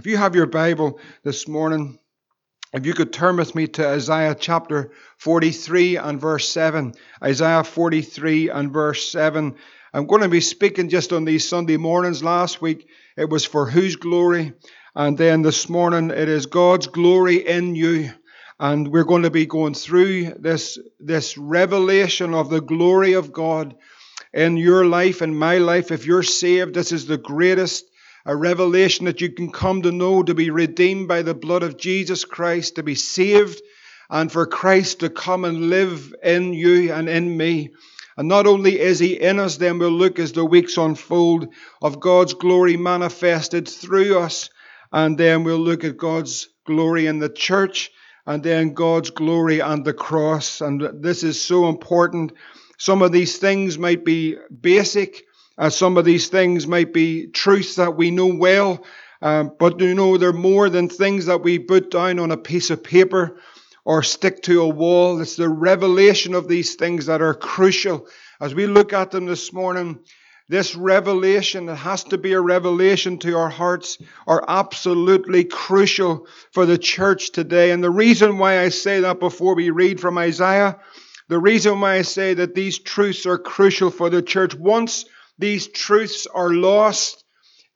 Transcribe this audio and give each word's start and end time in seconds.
If 0.00 0.06
you 0.06 0.16
have 0.16 0.34
your 0.34 0.46
Bible 0.46 0.98
this 1.24 1.46
morning, 1.46 1.98
if 2.72 2.86
you 2.86 2.94
could 2.94 3.12
turn 3.12 3.36
with 3.36 3.54
me 3.54 3.66
to 3.66 3.86
Isaiah 3.86 4.34
chapter 4.34 4.92
43 5.18 5.96
and 5.96 6.18
verse 6.18 6.48
7. 6.48 6.94
Isaiah 7.22 7.64
43 7.64 8.48
and 8.48 8.72
verse 8.72 9.12
7. 9.12 9.56
I'm 9.92 10.06
going 10.06 10.22
to 10.22 10.30
be 10.30 10.40
speaking 10.40 10.88
just 10.88 11.12
on 11.12 11.26
these 11.26 11.46
Sunday 11.46 11.76
mornings. 11.76 12.24
Last 12.24 12.62
week 12.62 12.88
it 13.14 13.28
was 13.28 13.44
for 13.44 13.68
whose 13.68 13.96
glory, 13.96 14.54
and 14.94 15.18
then 15.18 15.42
this 15.42 15.68
morning 15.68 16.08
it 16.08 16.30
is 16.30 16.46
God's 16.46 16.86
glory 16.86 17.46
in 17.46 17.74
you. 17.74 18.10
And 18.58 18.88
we're 18.88 19.04
going 19.04 19.24
to 19.24 19.30
be 19.30 19.44
going 19.44 19.74
through 19.74 20.36
this, 20.38 20.78
this 20.98 21.36
revelation 21.36 22.32
of 22.32 22.48
the 22.48 22.62
glory 22.62 23.12
of 23.12 23.34
God 23.34 23.76
in 24.32 24.56
your 24.56 24.86
life 24.86 25.20
and 25.20 25.38
my 25.38 25.58
life. 25.58 25.90
If 25.90 26.06
you're 26.06 26.22
saved, 26.22 26.72
this 26.72 26.90
is 26.90 27.04
the 27.04 27.18
greatest 27.18 27.84
a 28.26 28.36
revelation 28.36 29.06
that 29.06 29.20
you 29.20 29.30
can 29.30 29.50
come 29.50 29.82
to 29.82 29.92
know 29.92 30.22
to 30.22 30.34
be 30.34 30.50
redeemed 30.50 31.08
by 31.08 31.22
the 31.22 31.34
blood 31.34 31.62
of 31.62 31.76
Jesus 31.76 32.24
Christ, 32.24 32.76
to 32.76 32.82
be 32.82 32.94
saved, 32.94 33.62
and 34.08 34.30
for 34.30 34.46
Christ 34.46 35.00
to 35.00 35.10
come 35.10 35.44
and 35.44 35.70
live 35.70 36.14
in 36.22 36.52
you 36.52 36.92
and 36.92 37.08
in 37.08 37.36
me. 37.36 37.70
And 38.16 38.28
not 38.28 38.46
only 38.46 38.78
is 38.78 38.98
He 38.98 39.14
in 39.14 39.38
us, 39.38 39.56
then 39.56 39.78
we'll 39.78 39.90
look 39.90 40.18
as 40.18 40.32
the 40.32 40.44
weeks 40.44 40.76
unfold 40.76 41.48
of 41.80 42.00
God's 42.00 42.34
glory 42.34 42.76
manifested 42.76 43.68
through 43.68 44.18
us, 44.18 44.50
and 44.92 45.16
then 45.16 45.44
we'll 45.44 45.58
look 45.58 45.84
at 45.84 45.96
God's 45.96 46.48
glory 46.66 47.06
in 47.06 47.18
the 47.18 47.30
church, 47.30 47.90
and 48.26 48.42
then 48.42 48.74
God's 48.74 49.10
glory 49.10 49.60
and 49.60 49.84
the 49.84 49.94
cross. 49.94 50.60
And 50.60 51.02
this 51.02 51.22
is 51.22 51.40
so 51.40 51.68
important. 51.68 52.32
Some 52.78 53.02
of 53.02 53.12
these 53.12 53.38
things 53.38 53.78
might 53.78 54.04
be 54.04 54.36
basic, 54.60 55.24
uh, 55.60 55.68
some 55.68 55.98
of 55.98 56.06
these 56.06 56.28
things 56.28 56.66
might 56.66 56.90
be 56.90 57.26
truths 57.26 57.74
that 57.76 57.94
we 57.94 58.10
know 58.10 58.34
well, 58.34 58.82
um, 59.20 59.54
but 59.58 59.78
you 59.78 59.94
know, 59.94 60.16
they're 60.16 60.32
more 60.32 60.70
than 60.70 60.88
things 60.88 61.26
that 61.26 61.42
we 61.42 61.58
put 61.58 61.90
down 61.90 62.18
on 62.18 62.30
a 62.30 62.36
piece 62.38 62.70
of 62.70 62.82
paper 62.82 63.36
or 63.84 64.02
stick 64.02 64.42
to 64.42 64.62
a 64.62 64.68
wall. 64.68 65.20
It's 65.20 65.36
the 65.36 65.50
revelation 65.50 66.34
of 66.34 66.48
these 66.48 66.76
things 66.76 67.06
that 67.06 67.20
are 67.20 67.34
crucial. 67.34 68.06
As 68.40 68.54
we 68.54 68.66
look 68.66 68.94
at 68.94 69.10
them 69.10 69.26
this 69.26 69.52
morning, 69.52 69.98
this 70.48 70.74
revelation, 70.74 71.66
that 71.66 71.76
has 71.76 72.04
to 72.04 72.16
be 72.16 72.32
a 72.32 72.40
revelation 72.40 73.18
to 73.18 73.36
our 73.36 73.50
hearts, 73.50 73.98
are 74.26 74.42
absolutely 74.48 75.44
crucial 75.44 76.26
for 76.52 76.64
the 76.64 76.78
church 76.78 77.32
today. 77.32 77.70
And 77.70 77.84
the 77.84 77.90
reason 77.90 78.38
why 78.38 78.60
I 78.60 78.70
say 78.70 79.00
that 79.00 79.20
before 79.20 79.54
we 79.54 79.68
read 79.68 80.00
from 80.00 80.16
Isaiah, 80.16 80.78
the 81.28 81.38
reason 81.38 81.80
why 81.80 81.96
I 81.96 82.02
say 82.02 82.32
that 82.32 82.54
these 82.54 82.78
truths 82.78 83.26
are 83.26 83.38
crucial 83.38 83.90
for 83.90 84.08
the 84.08 84.22
church, 84.22 84.54
once 84.54 85.04
these 85.40 85.68
truths 85.68 86.26
are 86.26 86.50
lost 86.50 87.24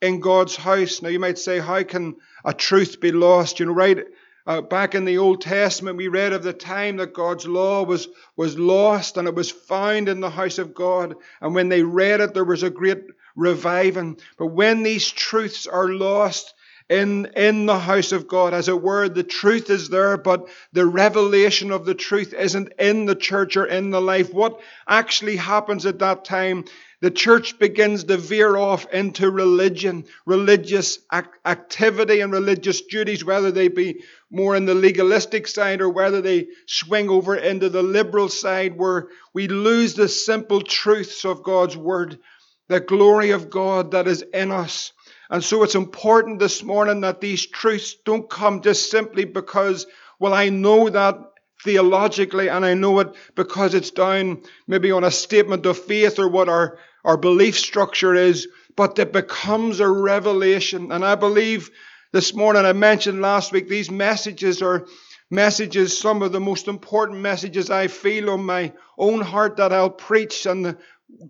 in 0.01 0.19
God's 0.19 0.55
house. 0.55 1.01
Now, 1.01 1.09
you 1.09 1.19
might 1.19 1.39
say, 1.39 1.59
how 1.59 1.83
can 1.83 2.15
a 2.43 2.53
truth 2.53 3.01
be 3.01 3.11
lost? 3.11 3.59
You 3.59 3.65
know, 3.65 3.73
right 3.73 4.05
uh, 4.45 4.61
back 4.61 4.93
in 4.93 5.05
the 5.05 5.17
Old 5.17 5.41
Testament, 5.41 5.97
we 5.97 6.07
read 6.07 6.31
of 6.31 6.43
the 6.43 6.53
time 6.53 6.97
that 6.97 7.13
God's 7.13 7.47
law 7.47 7.83
was, 7.83 8.07
was 8.37 8.59
lost 8.59 9.17
and 9.17 9.27
it 9.27 9.33
was 9.33 9.49
found 9.49 10.07
in 10.07 10.19
the 10.19 10.29
house 10.29 10.59
of 10.59 10.75
God. 10.75 11.15
And 11.41 11.55
when 11.55 11.69
they 11.69 11.81
read 11.81 12.21
it, 12.21 12.35
there 12.35 12.43
was 12.43 12.61
a 12.61 12.69
great 12.69 13.01
reviving. 13.35 14.19
But 14.37 14.47
when 14.47 14.83
these 14.83 15.09
truths 15.09 15.65
are 15.65 15.89
lost, 15.89 16.53
in, 16.87 17.25
in 17.35 17.65
the 17.65 17.79
house 17.79 18.11
of 18.11 18.27
God. 18.27 18.53
As 18.53 18.69
it 18.69 18.81
were, 18.81 19.09
the 19.09 19.23
truth 19.23 19.69
is 19.69 19.89
there, 19.89 20.17
but 20.17 20.47
the 20.71 20.85
revelation 20.85 21.71
of 21.71 21.85
the 21.85 21.95
truth 21.95 22.33
isn't 22.33 22.73
in 22.77 23.05
the 23.05 23.15
church 23.15 23.57
or 23.57 23.65
in 23.65 23.89
the 23.89 24.01
life. 24.01 24.31
What 24.31 24.61
actually 24.87 25.37
happens 25.37 25.85
at 25.85 25.99
that 25.99 26.25
time 26.25 26.65
the 27.01 27.11
church 27.11 27.59
begins 27.59 28.05
to 28.05 28.17
veer 28.17 28.55
off 28.55 28.87
into 28.91 29.29
religion, 29.29 30.05
religious 30.25 30.99
activity, 31.45 32.21
and 32.21 32.31
religious 32.31 32.81
duties, 32.81 33.23
whether 33.23 33.51
they 33.51 33.67
be 33.67 34.03
more 34.31 34.55
in 34.55 34.65
the 34.65 34.73
legalistic 34.73 35.47
side 35.47 35.81
or 35.81 35.89
whether 35.89 36.21
they 36.21 36.47
swing 36.67 37.09
over 37.09 37.35
into 37.35 37.69
the 37.69 37.83
liberal 37.83 38.29
side, 38.29 38.77
where 38.77 39.07
we 39.33 39.47
lose 39.47 39.93
the 39.93 40.07
simple 40.07 40.61
truths 40.61 41.25
of 41.25 41.43
God's 41.43 41.77
Word, 41.77 42.19
the 42.67 42.79
glory 42.79 43.31
of 43.31 43.49
God 43.49 43.91
that 43.91 44.07
is 44.07 44.21
in 44.21 44.51
us. 44.51 44.91
And 45.29 45.43
so 45.43 45.63
it's 45.63 45.75
important 45.75 46.39
this 46.39 46.63
morning 46.63 47.01
that 47.01 47.21
these 47.21 47.45
truths 47.45 47.95
don't 48.05 48.29
come 48.29 48.61
just 48.61 48.91
simply 48.91 49.25
because, 49.25 49.85
well, 50.19 50.33
I 50.33 50.49
know 50.49 50.89
that 50.89 51.19
theologically, 51.63 52.47
and 52.47 52.63
I 52.63 52.75
know 52.75 52.99
it 52.99 53.13
because 53.35 53.73
it's 53.73 53.91
down 53.91 54.43
maybe 54.67 54.91
on 54.91 55.03
a 55.03 55.11
statement 55.11 55.65
of 55.65 55.79
faith 55.79 56.19
or 56.19 56.27
what 56.27 56.47
our, 56.47 56.77
our 57.05 57.17
belief 57.17 57.57
structure 57.57 58.13
is, 58.15 58.47
but 58.75 58.99
it 58.99 59.13
becomes 59.13 59.79
a 59.79 59.87
revelation. 59.87 60.91
And 60.91 61.05
I 61.05 61.15
believe 61.15 61.69
this 62.11 62.33
morning, 62.33 62.65
I 62.65 62.73
mentioned 62.73 63.21
last 63.21 63.51
week, 63.51 63.69
these 63.69 63.91
messages 63.91 64.61
are 64.61 64.87
messages, 65.29 65.97
some 65.97 66.21
of 66.21 66.31
the 66.31 66.39
most 66.39 66.67
important 66.67 67.19
messages 67.19 67.69
I 67.69 67.87
feel 67.87 68.29
on 68.31 68.43
my 68.43 68.73
own 68.97 69.21
heart 69.21 69.57
that 69.57 69.71
I'll 69.71 69.89
preach, 69.89 70.45
and 70.45 70.65
the, 70.65 70.77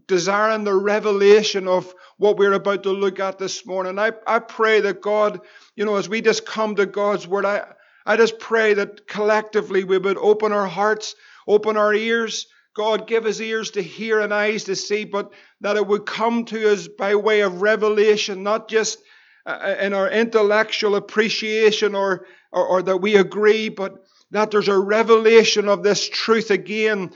desiring 0.08 0.64
the 0.64 0.74
revelation 0.74 1.68
of 1.68 1.94
what 2.18 2.38
we're 2.38 2.54
about 2.54 2.84
to 2.84 2.92
look 2.92 3.20
at 3.20 3.38
this 3.38 3.66
morning. 3.66 4.00
I, 4.00 4.14
I 4.26 4.40
pray 4.40 4.80
that 4.82 5.02
God, 5.02 5.42
you 5.76 5.86
know, 5.86 5.98
as 5.98 6.08
we 6.08 6.22
just 6.22 6.46
come 6.46 6.76
to 6.76 6.86
God's 6.86 7.28
Word, 7.28 7.46
I, 7.46 7.66
I 8.06 8.16
just 8.16 8.40
pray 8.40 8.76
that 8.76 9.08
collectively 9.08 9.84
we 9.84 9.98
would 9.98 10.18
open 10.18 10.52
our 10.52 10.68
hearts, 10.68 11.16
open 11.48 11.76
our 11.78 11.94
ears. 11.94 12.48
God, 12.76 13.08
give 13.08 13.26
us 13.26 13.40
ears 13.40 13.72
to 13.72 13.82
hear 13.82 14.20
and 14.20 14.34
eyes 14.34 14.66
to 14.66 14.76
see, 14.76 15.06
but 15.06 15.32
that 15.62 15.78
it 15.78 15.88
would 15.88 16.06
come 16.06 16.44
to 16.46 16.74
us 16.74 16.90
by 16.90 17.16
way 17.16 17.40
of 17.40 17.62
revelation, 17.62 18.44
not 18.44 18.68
just 18.68 19.00
uh, 19.46 19.58
uh, 19.62 19.76
in 19.80 19.94
our 19.94 20.10
intellectual 20.10 20.96
appreciation 20.96 21.96
or, 21.96 22.26
or, 22.52 22.68
or 22.68 22.82
that 22.82 22.98
we 22.98 23.16
agree, 23.16 23.70
but 23.70 24.04
that 24.32 24.52
there's 24.52 24.68
a 24.68 24.78
revelation 24.78 25.70
of 25.70 25.84
this 25.84 26.08
truth 26.10 26.52
again 26.52 27.12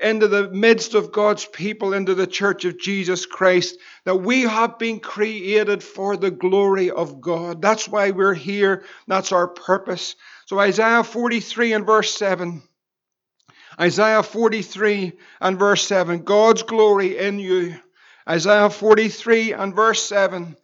into 0.00 0.28
the 0.28 0.48
midst 0.48 0.94
of 0.94 1.12
God's 1.12 1.44
people, 1.44 1.92
into 1.92 2.14
the 2.14 2.26
church 2.26 2.64
of 2.64 2.78
Jesus 2.78 3.26
Christ, 3.26 3.76
that 4.06 4.16
we 4.16 4.42
have 4.42 4.78
been 4.78 4.98
created 4.98 5.82
for 5.82 6.16
the 6.16 6.30
glory 6.30 6.90
of 6.90 7.20
God. 7.20 7.60
That's 7.60 7.86
why 7.86 8.12
we're 8.12 8.32
here. 8.32 8.84
That's 9.06 9.32
our 9.32 9.48
purpose. 9.48 10.16
So, 10.46 10.58
Isaiah 10.58 11.04
43 11.04 11.74
and 11.74 11.84
verse 11.84 12.14
7. 12.14 12.62
Isaiah 13.80 14.22
43 14.22 15.12
and 15.40 15.58
verse 15.58 15.86
7. 15.86 16.22
God's 16.22 16.62
glory 16.62 17.18
in 17.18 17.38
you. 17.38 17.76
Isaiah 18.28 18.70
43 18.70 19.52
and 19.52 19.74
verse 19.74 20.02
7. 20.04 20.56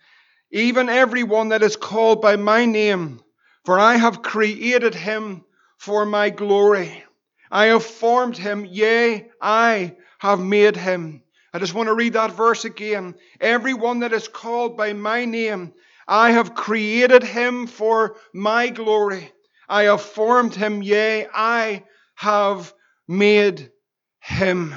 Even 0.51 0.89
everyone 0.89 1.51
that 1.51 1.63
is 1.63 1.77
called 1.77 2.23
by 2.23 2.37
my 2.37 2.65
name, 2.65 3.21
for 3.65 3.79
I 3.79 3.97
have 3.97 4.23
created 4.23 4.95
him 4.95 5.45
for 5.77 6.07
my 6.07 6.31
glory. 6.31 7.05
I 7.51 7.67
have 7.67 7.85
formed 7.85 8.37
him, 8.37 8.67
yea, 8.67 9.29
I 9.41 9.97
have 10.19 10.41
made 10.41 10.77
him. 10.77 11.23
I 11.53 11.59
just 11.59 11.75
want 11.75 11.89
to 11.89 11.95
read 11.95 12.13
that 12.13 12.33
verse 12.33 12.65
again. 12.65 13.15
Everyone 13.41 14.01
that 14.01 14.13
is 14.13 14.29
called 14.29 14.77
by 14.77 14.93
my 14.93 15.25
name, 15.25 15.73
I 16.07 16.33
have 16.33 16.55
created 16.55 17.23
him 17.23 17.67
for 17.67 18.17
my 18.33 18.69
glory. 18.69 19.33
I 19.69 19.85
have 19.85 20.03
formed 20.03 20.55
him, 20.55 20.83
yea, 20.83 21.27
I 21.33 21.85
have 22.15 22.73
made 23.09 23.73
him. 24.21 24.75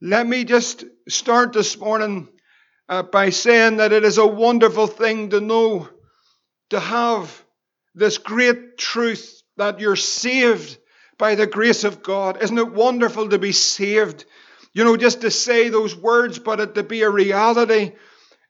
Let 0.00 0.26
me 0.26 0.44
just 0.44 0.84
start 1.08 1.52
this 1.52 1.78
morning 1.78 2.28
uh, 2.88 3.02
by 3.02 3.30
saying 3.30 3.76
that 3.76 3.92
it 3.92 4.04
is 4.04 4.18
a 4.18 4.26
wonderful 4.26 4.86
thing 4.86 5.30
to 5.30 5.40
know, 5.40 5.88
to 6.70 6.80
have 6.80 7.44
this 7.94 8.18
great 8.18 8.78
truth 8.78 9.42
that 9.56 9.80
you're 9.80 9.96
saved 9.96 10.78
by 11.18 11.34
the 11.34 11.46
grace 11.46 11.84
of 11.84 12.02
God. 12.02 12.42
Isn't 12.42 12.58
it 12.58 12.72
wonderful 12.72 13.28
to 13.28 13.38
be 13.38 13.52
saved? 13.52 14.24
You 14.72 14.84
know, 14.84 14.96
just 14.96 15.22
to 15.22 15.30
say 15.30 15.68
those 15.68 15.96
words, 15.96 16.38
but 16.38 16.60
it 16.60 16.74
to 16.74 16.82
be 16.82 17.02
a 17.02 17.10
reality 17.10 17.92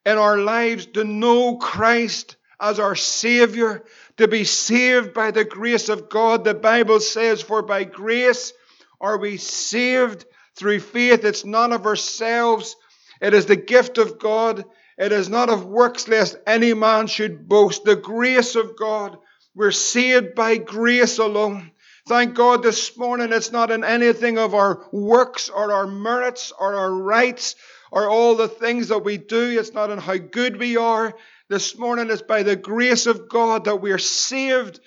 in 0.05 0.19
our 0.19 0.39
lives, 0.39 0.87
to 0.87 1.05
know 1.05 1.57
Christ 1.57 2.37
as 2.61 2.81
our 2.81 2.97
Savior, 2.97 3.85
to 4.17 4.29
be 4.29 4.45
saved 4.45 5.15
by 5.15 5.31
the 5.31 5.45
grace 5.45 5.89
of 5.89 6.09
God. 6.09 6.45
The 6.45 6.55
Bible 6.55 7.01
says, 7.01 7.43
For 7.43 7.63
by 7.63 7.85
grace 7.85 8.53
are 9.01 9.19
we 9.19 9.37
saved 9.37 10.25
through 10.57 10.81
faith. 10.81 11.25
It's 11.25 11.45
none 11.45 11.73
of 11.73 11.87
ourselves, 11.87 12.77
it 13.21 13.35
is 13.35 13.47
the 13.47 13.57
gift 13.57 13.99
of 13.99 14.19
God. 14.19 14.65
It 14.99 15.13
is 15.13 15.29
not 15.29 15.51
of 15.51 15.67
works, 15.67 16.09
lest 16.09 16.37
any 16.47 16.73
man 16.73 17.07
should 17.07 17.49
boast. 17.49 17.85
The 17.85 17.97
grace 17.97 18.57
of 18.57 18.77
God. 18.77 19.19
We're 19.55 19.71
saved 19.71 20.35
by 20.35 20.57
grace 20.57 21.19
alone. 21.19 21.71
Thank 22.09 22.35
God 22.35 22.63
this 22.63 22.97
morning 22.97 23.33
it's 23.33 23.53
not 23.53 23.71
in 23.71 23.85
anything 23.85 24.39
of 24.39 24.55
our 24.55 24.87
works 24.93 25.49
or 25.49 25.73
our 25.73 25.87
merits 25.87 26.53
or 26.59 26.75
our 26.75 26.91
rights 26.91 27.57
or 27.91 28.09
all 28.09 28.37
the 28.37 28.49
things 28.49 28.89
that 28.89 29.05
we 29.05 29.19
do. 29.19 29.59
It's 29.59 29.73
not 29.73 29.91
in 29.91 29.99
how 29.99 30.17
good 30.17 30.59
we 30.59 30.77
are. 30.77 31.15
This 31.49 31.77
morning 31.77 32.11
it's 32.11 32.23
by 32.23 32.43
the 32.43 32.57
grace 32.57 33.07
of 33.07 33.29
God 33.29 33.65
that 33.65 33.81
we're 33.81 33.99
saved. 33.99 34.81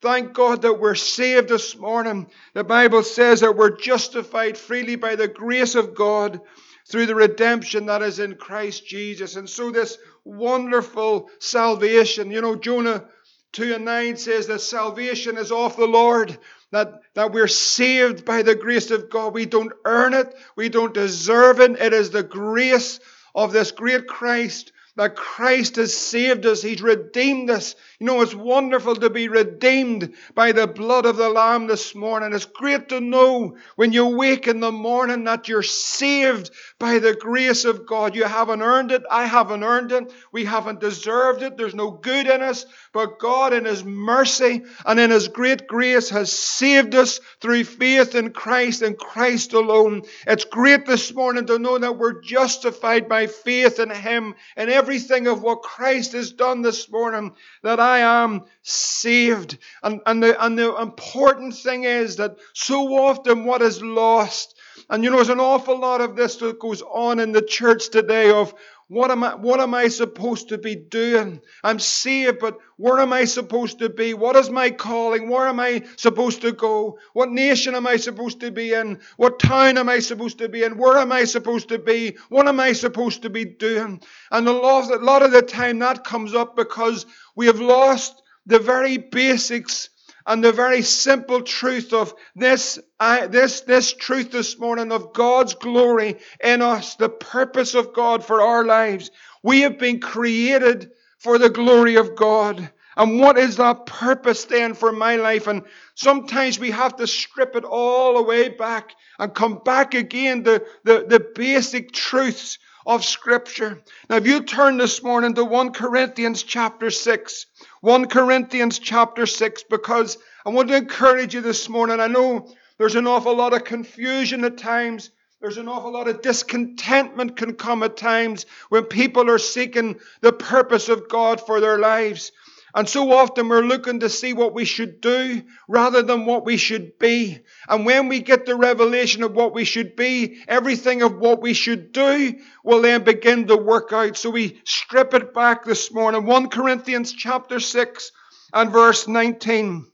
Thank 0.00 0.32
God 0.32 0.62
that 0.62 0.78
we're 0.78 0.94
saved 0.94 1.48
this 1.48 1.76
morning. 1.76 2.30
The 2.54 2.62
Bible 2.62 3.02
says 3.02 3.40
that 3.40 3.56
we're 3.56 3.76
justified 3.76 4.56
freely 4.56 4.94
by 4.94 5.16
the 5.16 5.26
grace 5.26 5.74
of 5.74 5.96
God 5.96 6.40
through 6.86 7.06
the 7.06 7.16
redemption 7.16 7.86
that 7.86 8.02
is 8.02 8.20
in 8.20 8.36
Christ 8.36 8.86
Jesus. 8.86 9.34
And 9.34 9.50
so, 9.50 9.72
this 9.72 9.98
wonderful 10.24 11.30
salvation. 11.40 12.30
You 12.30 12.42
know, 12.42 12.54
Jonah 12.54 13.06
2 13.52 13.74
and 13.74 13.84
9 13.84 14.16
says 14.18 14.46
that 14.46 14.60
salvation 14.60 15.36
is 15.36 15.50
of 15.50 15.76
the 15.76 15.86
Lord, 15.86 16.38
that, 16.70 17.00
that 17.14 17.32
we're 17.32 17.48
saved 17.48 18.24
by 18.24 18.42
the 18.42 18.54
grace 18.54 18.92
of 18.92 19.10
God. 19.10 19.34
We 19.34 19.46
don't 19.46 19.72
earn 19.84 20.14
it, 20.14 20.32
we 20.54 20.68
don't 20.68 20.94
deserve 20.94 21.58
it. 21.58 21.72
It 21.72 21.92
is 21.92 22.10
the 22.10 22.22
grace 22.22 23.00
of 23.34 23.52
this 23.52 23.72
great 23.72 24.06
Christ 24.06 24.70
that 24.98 25.14
Christ 25.14 25.76
has 25.76 25.96
saved 25.96 26.44
us. 26.44 26.60
He's 26.60 26.82
redeemed 26.82 27.50
us. 27.50 27.76
You 28.00 28.06
know, 28.06 28.20
it's 28.20 28.34
wonderful 28.34 28.96
to 28.96 29.08
be 29.08 29.28
redeemed 29.28 30.12
by 30.34 30.50
the 30.50 30.66
blood 30.66 31.06
of 31.06 31.16
the 31.16 31.28
Lamb 31.28 31.68
this 31.68 31.94
morning. 31.94 32.32
It's 32.32 32.44
great 32.44 32.88
to 32.88 33.00
know 33.00 33.56
when 33.76 33.92
you 33.92 34.06
wake 34.06 34.48
in 34.48 34.58
the 34.58 34.72
morning 34.72 35.22
that 35.24 35.46
you're 35.46 35.62
saved 35.62 36.50
by 36.80 36.98
the 36.98 37.14
grace 37.14 37.64
of 37.64 37.86
God. 37.86 38.16
You 38.16 38.24
haven't 38.24 38.60
earned 38.60 38.90
it. 38.90 39.04
I 39.08 39.26
haven't 39.26 39.62
earned 39.62 39.92
it. 39.92 40.12
We 40.32 40.44
haven't 40.44 40.80
deserved 40.80 41.42
it. 41.42 41.56
There's 41.56 41.76
no 41.76 41.92
good 41.92 42.26
in 42.26 42.42
us. 42.42 42.66
But 42.92 43.20
God, 43.20 43.52
in 43.52 43.66
His 43.66 43.84
mercy 43.84 44.64
and 44.84 44.98
in 44.98 45.10
His 45.10 45.28
great 45.28 45.68
grace, 45.68 46.10
has 46.10 46.32
saved 46.32 46.96
us 46.96 47.20
through 47.40 47.62
faith 47.64 48.16
in 48.16 48.32
Christ 48.32 48.82
and 48.82 48.98
Christ 48.98 49.52
alone. 49.52 50.02
It's 50.26 50.44
great 50.44 50.86
this 50.86 51.14
morning 51.14 51.46
to 51.46 51.60
know 51.60 51.78
that 51.78 51.98
we're 51.98 52.20
justified 52.20 53.08
by 53.08 53.28
faith 53.28 53.78
in 53.78 53.90
Him 53.90 54.34
and 54.56 54.70
every 54.70 54.87
everything 54.88 55.26
of 55.26 55.42
what 55.42 55.60
Christ 55.60 56.12
has 56.12 56.32
done 56.32 56.62
this 56.62 56.90
morning, 56.90 57.34
that 57.62 57.78
I 57.78 57.98
am 57.98 58.46
saved. 58.62 59.58
And, 59.82 60.00
and, 60.06 60.22
the, 60.22 60.42
and 60.42 60.58
the 60.58 60.74
important 60.76 61.54
thing 61.54 61.84
is 61.84 62.16
that 62.16 62.36
so 62.54 62.96
often 62.96 63.44
what 63.44 63.60
is 63.60 63.82
lost, 63.82 64.58
and 64.88 65.04
you 65.04 65.10
know, 65.10 65.16
there's 65.16 65.28
an 65.28 65.40
awful 65.40 65.78
lot 65.78 66.00
of 66.00 66.16
this 66.16 66.36
that 66.36 66.58
goes 66.58 66.80
on 66.80 67.20
in 67.20 67.32
the 67.32 67.42
church 67.42 67.90
today 67.90 68.30
of 68.30 68.54
what 68.88 69.10
am 69.10 69.22
I, 69.22 69.34
what 69.34 69.60
am 69.60 69.74
I 69.74 69.88
supposed 69.88 70.48
to 70.48 70.58
be 70.58 70.74
doing? 70.74 71.42
I'm 71.62 71.78
saved, 71.78 72.38
but 72.40 72.56
where 72.78 73.00
am 73.00 73.12
I 73.12 73.24
supposed 73.24 73.78
to 73.80 73.90
be? 73.90 74.14
What 74.14 74.34
is 74.36 74.48
my 74.48 74.70
calling? 74.70 75.28
Where 75.28 75.46
am 75.46 75.60
I 75.60 75.84
supposed 75.96 76.40
to 76.40 76.52
go? 76.52 76.98
What 77.12 77.30
nation 77.30 77.74
am 77.74 77.86
I 77.86 77.96
supposed 77.96 78.40
to 78.40 78.50
be 78.50 78.72
in? 78.72 79.00
What 79.18 79.40
town 79.40 79.76
am 79.76 79.90
I 79.90 79.98
supposed 79.98 80.38
to 80.38 80.48
be 80.48 80.64
in? 80.64 80.78
Where 80.78 80.96
am 80.96 81.12
I 81.12 81.24
supposed 81.24 81.68
to 81.68 81.78
be? 81.78 82.16
What 82.30 82.48
am 82.48 82.60
I 82.60 82.72
supposed 82.72 83.22
to 83.22 83.30
be 83.30 83.44
doing? 83.44 84.00
And 84.30 84.48
a 84.48 84.52
lot, 84.52 84.90
a 84.90 84.96
lot 84.96 85.22
of 85.22 85.32
the 85.32 85.42
time 85.42 85.80
that 85.80 86.04
comes 86.04 86.34
up 86.34 86.56
because 86.56 87.04
we 87.36 87.46
have 87.46 87.60
lost 87.60 88.22
the 88.46 88.58
very 88.58 88.96
basics 88.96 89.90
and 90.28 90.44
the 90.44 90.52
very 90.52 90.82
simple 90.82 91.40
truth 91.40 91.94
of 91.94 92.14
this, 92.36 92.78
I, 93.00 93.28
this, 93.28 93.62
this 93.62 93.94
truth 93.94 94.30
this 94.30 94.58
morning 94.58 94.92
of 94.92 95.14
God's 95.14 95.54
glory 95.54 96.18
in 96.44 96.60
us, 96.60 96.96
the 96.96 97.08
purpose 97.08 97.74
of 97.74 97.94
God 97.94 98.22
for 98.22 98.42
our 98.42 98.62
lives. 98.62 99.10
We 99.42 99.62
have 99.62 99.78
been 99.78 100.00
created 100.00 100.90
for 101.18 101.38
the 101.38 101.48
glory 101.48 101.96
of 101.96 102.14
God. 102.14 102.70
And 102.94 103.18
what 103.18 103.38
is 103.38 103.56
that 103.56 103.86
purpose 103.86 104.44
then 104.44 104.74
for 104.74 104.92
my 104.92 105.16
life? 105.16 105.46
And 105.46 105.62
sometimes 105.94 106.58
we 106.58 106.72
have 106.72 106.96
to 106.96 107.06
strip 107.06 107.56
it 107.56 107.64
all 107.64 108.16
the 108.16 108.22
way 108.22 108.50
back 108.50 108.94
and 109.18 109.34
come 109.34 109.62
back 109.64 109.94
again 109.94 110.44
to 110.44 110.62
the, 110.84 111.06
the 111.08 111.26
basic 111.34 111.92
truths 111.92 112.58
of 112.88 113.04
Scripture. 113.04 113.82
Now, 114.08 114.16
if 114.16 114.26
you 114.26 114.42
turn 114.42 114.78
this 114.78 115.02
morning 115.02 115.34
to 115.34 115.44
1 115.44 115.72
Corinthians 115.74 116.42
chapter 116.42 116.90
6, 116.90 117.46
1 117.82 118.06
Corinthians 118.06 118.78
chapter 118.78 119.26
6 119.26 119.64
because 119.64 120.16
I 120.46 120.48
want 120.48 120.70
to 120.70 120.76
encourage 120.76 121.34
you 121.34 121.42
this 121.42 121.68
morning. 121.68 122.00
I 122.00 122.06
know 122.06 122.50
there's 122.78 122.94
an 122.94 123.06
awful 123.06 123.36
lot 123.36 123.52
of 123.52 123.64
confusion 123.64 124.42
at 124.44 124.56
times. 124.56 125.10
There's 125.38 125.58
an 125.58 125.68
awful 125.68 125.92
lot 125.92 126.08
of 126.08 126.22
discontentment 126.22 127.36
can 127.36 127.56
come 127.56 127.82
at 127.82 127.98
times 127.98 128.46
when 128.70 128.84
people 128.84 129.30
are 129.30 129.38
seeking 129.38 130.00
the 130.22 130.32
purpose 130.32 130.88
of 130.88 131.10
God 131.10 131.42
for 131.42 131.60
their 131.60 131.78
lives. 131.78 132.32
And 132.74 132.88
so 132.88 133.12
often 133.12 133.48
we're 133.48 133.62
looking 133.62 134.00
to 134.00 134.10
see 134.10 134.34
what 134.34 134.52
we 134.52 134.64
should 134.64 135.00
do 135.00 135.42
rather 135.66 136.02
than 136.02 136.26
what 136.26 136.44
we 136.44 136.58
should 136.58 136.98
be. 136.98 137.40
And 137.68 137.86
when 137.86 138.08
we 138.08 138.20
get 138.20 138.44
the 138.44 138.56
revelation 138.56 139.22
of 139.22 139.32
what 139.32 139.54
we 139.54 139.64
should 139.64 139.96
be, 139.96 140.42
everything 140.46 141.02
of 141.02 141.16
what 141.16 141.40
we 141.40 141.54
should 141.54 141.92
do 141.92 142.34
will 142.62 142.82
then 142.82 143.04
begin 143.04 143.46
to 143.46 143.56
work 143.56 143.92
out. 143.92 144.16
So 144.16 144.30
we 144.30 144.60
strip 144.64 145.14
it 145.14 145.32
back 145.32 145.64
this 145.64 145.92
morning. 145.92 146.26
1 146.26 146.50
Corinthians 146.50 147.12
chapter 147.12 147.58
6 147.58 148.12
and 148.52 148.70
verse 148.70 149.08
19. 149.08 149.86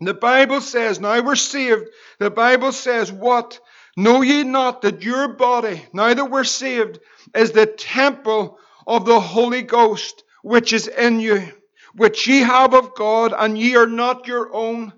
The 0.00 0.14
Bible 0.14 0.60
says, 0.60 1.00
now 1.00 1.20
we're 1.20 1.36
saved. 1.36 1.88
The 2.18 2.30
Bible 2.30 2.72
says, 2.72 3.12
what? 3.12 3.60
Know 3.96 4.20
ye 4.22 4.42
not 4.42 4.82
that 4.82 5.02
your 5.02 5.28
body, 5.28 5.82
now 5.94 6.12
that 6.12 6.30
we're 6.30 6.44
saved, 6.44 6.98
is 7.34 7.52
the 7.52 7.64
temple 7.64 8.58
of 8.86 9.06
the 9.06 9.20
Holy 9.20 9.62
Ghost, 9.62 10.22
which 10.42 10.74
is 10.74 10.86
in 10.86 11.20
you 11.20 11.50
which 11.96 12.26
ye 12.26 12.40
have 12.40 12.74
of 12.74 12.94
God, 12.94 13.34
and 13.36 13.58
ye 13.58 13.76
are 13.76 13.86
not 13.86 14.26
your 14.26 14.54
own. 14.54 14.92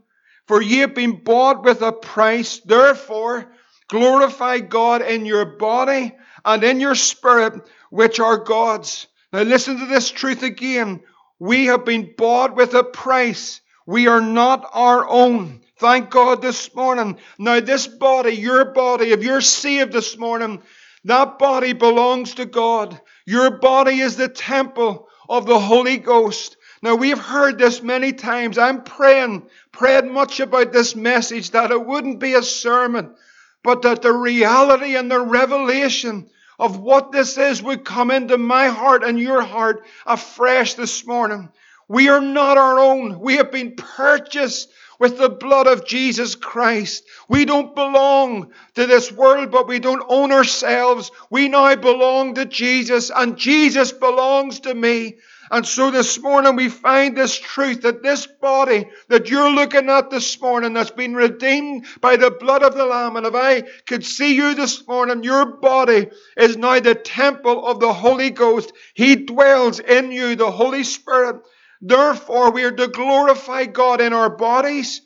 For 0.47 0.63
ye 0.63 0.79
have 0.79 0.95
been 0.95 1.23
bought 1.23 1.63
with 1.63 1.83
a 1.83 1.93
price. 1.93 2.61
Therefore, 2.61 3.51
glorify 3.89 4.61
God 4.61 5.03
in 5.03 5.27
your 5.27 5.45
body 5.45 6.17
and 6.45 6.65
in 6.65 6.81
your 6.81 6.95
spirit, 6.95 7.69
which 7.91 8.19
are 8.21 8.39
God's. 8.39 9.07
Now 9.33 9.43
listen 9.43 9.79
to 9.79 9.87
this 9.87 10.11
truth 10.11 10.43
again. 10.43 11.01
We 11.39 11.67
have 11.67 11.85
been 11.85 12.15
bought 12.17 12.57
with 12.57 12.75
a 12.75 12.83
price. 12.83 13.61
We 13.87 14.07
are 14.07 14.21
not 14.21 14.69
our 14.73 15.09
own. 15.09 15.63
Thank 15.79 16.11
God 16.11 16.43
this 16.43 16.75
morning. 16.75 17.19
Now, 17.39 17.61
this 17.61 17.87
body, 17.87 18.33
your 18.33 18.67
body, 18.67 19.13
if 19.13 19.23
you're 19.23 19.41
saved 19.41 19.93
this 19.93 20.19
morning, 20.19 20.61
that 21.05 21.39
body 21.39 21.73
belongs 21.73 22.35
to 22.35 22.45
God. 22.45 23.01
Your 23.27 23.59
body 23.59 24.01
is 24.01 24.17
the 24.17 24.29
temple 24.29 25.09
of 25.29 25.47
the 25.47 25.59
Holy 25.59 25.97
Ghost. 25.97 26.58
Now 26.83 26.95
we've 26.95 27.19
heard 27.19 27.59
this 27.59 27.83
many 27.83 28.13
times. 28.13 28.59
I'm 28.59 28.83
praying, 28.83 29.49
praying 29.73 30.13
much 30.13 30.41
about 30.41 30.73
this 30.73 30.95
message 30.95 31.51
that 31.51 31.71
it 31.71 31.87
wouldn't 31.87 32.21
be 32.21 32.35
a 32.35 32.43
sermon, 32.43 33.15
but 33.63 33.83
that 33.83 34.03
the 34.03 34.13
reality 34.13 34.97
and 34.97 35.11
the 35.11 35.21
revelation 35.21 36.29
of 36.59 36.79
what 36.79 37.13
this 37.13 37.39
is 37.39 37.63
would 37.63 37.85
come 37.85 38.11
into 38.11 38.39
my 38.39 38.69
heart 38.69 39.05
and 39.05 39.19
your 39.19 39.43
heart 39.43 39.85
afresh 40.07 40.75
this 40.75 41.07
morning. 41.07 41.49
We 41.89 42.09
are 42.09 42.21
not 42.21 42.59
our 42.59 42.79
own. 42.79 43.21
We 43.21 43.37
have 43.37 43.51
been 43.51 43.75
purchased 43.75 44.71
with 44.99 45.17
the 45.17 45.29
blood 45.29 45.67
of 45.67 45.87
Jesus 45.87 46.35
Christ. 46.35 47.05
We 47.29 47.45
don't 47.45 47.75
belong 47.75 48.53
to 48.75 48.87
this 48.87 49.11
world, 49.13 49.51
but 49.51 49.69
we 49.69 49.79
don't 49.79 50.05
own 50.09 50.33
ourselves. 50.33 51.11
We 51.31 51.49
now 51.49 51.75
belong 51.77 52.35
to 52.35 52.45
Jesus, 52.45 53.11
and 53.15 53.37
Jesus 53.39 53.93
belongs 53.93 54.61
to 54.61 54.75
me. 54.75 55.17
And 55.51 55.67
so 55.67 55.91
this 55.91 56.21
morning 56.21 56.57
we 56.57 56.69
find 56.69 57.17
this 57.17 57.39
truth 57.39 57.83
that 57.83 58.03
this 58.03 58.27
body 58.27 58.89
that 59.09 59.31
you're 59.31 59.51
looking 59.51 59.91
at 59.91 60.11
this 60.11 60.41
morning 60.41 60.75
that's 60.75 60.91
been 60.93 61.15
redeemed 61.15 61.87
by 62.01 62.17
the 62.17 62.31
blood 62.31 62.63
of 62.63 62.75
the 62.75 62.87
Lamb. 62.87 63.17
And 63.17 63.27
if 63.27 63.35
I 63.35 63.63
could 63.87 64.05
see 64.05 64.35
you 64.37 64.55
this 64.55 64.87
morning, 64.89 65.25
your 65.25 65.47
body 65.59 66.09
is 66.37 66.57
now 66.57 66.81
the 66.81 66.95
temple 66.97 67.67
of 67.67 67.81
the 67.81 67.93
Holy 67.93 68.31
Ghost. 68.31 68.73
He 68.95 69.17
dwells 69.17 69.81
in 69.81 70.13
you, 70.13 70.37
the 70.37 70.51
Holy 70.51 70.85
Spirit. 70.85 71.43
Therefore, 71.83 72.53
we 72.53 72.65
are 72.65 72.73
to 72.73 72.89
glorify 72.89 73.67
God 73.67 74.01
in 74.01 74.13
our 74.13 74.31
bodies 74.31 75.03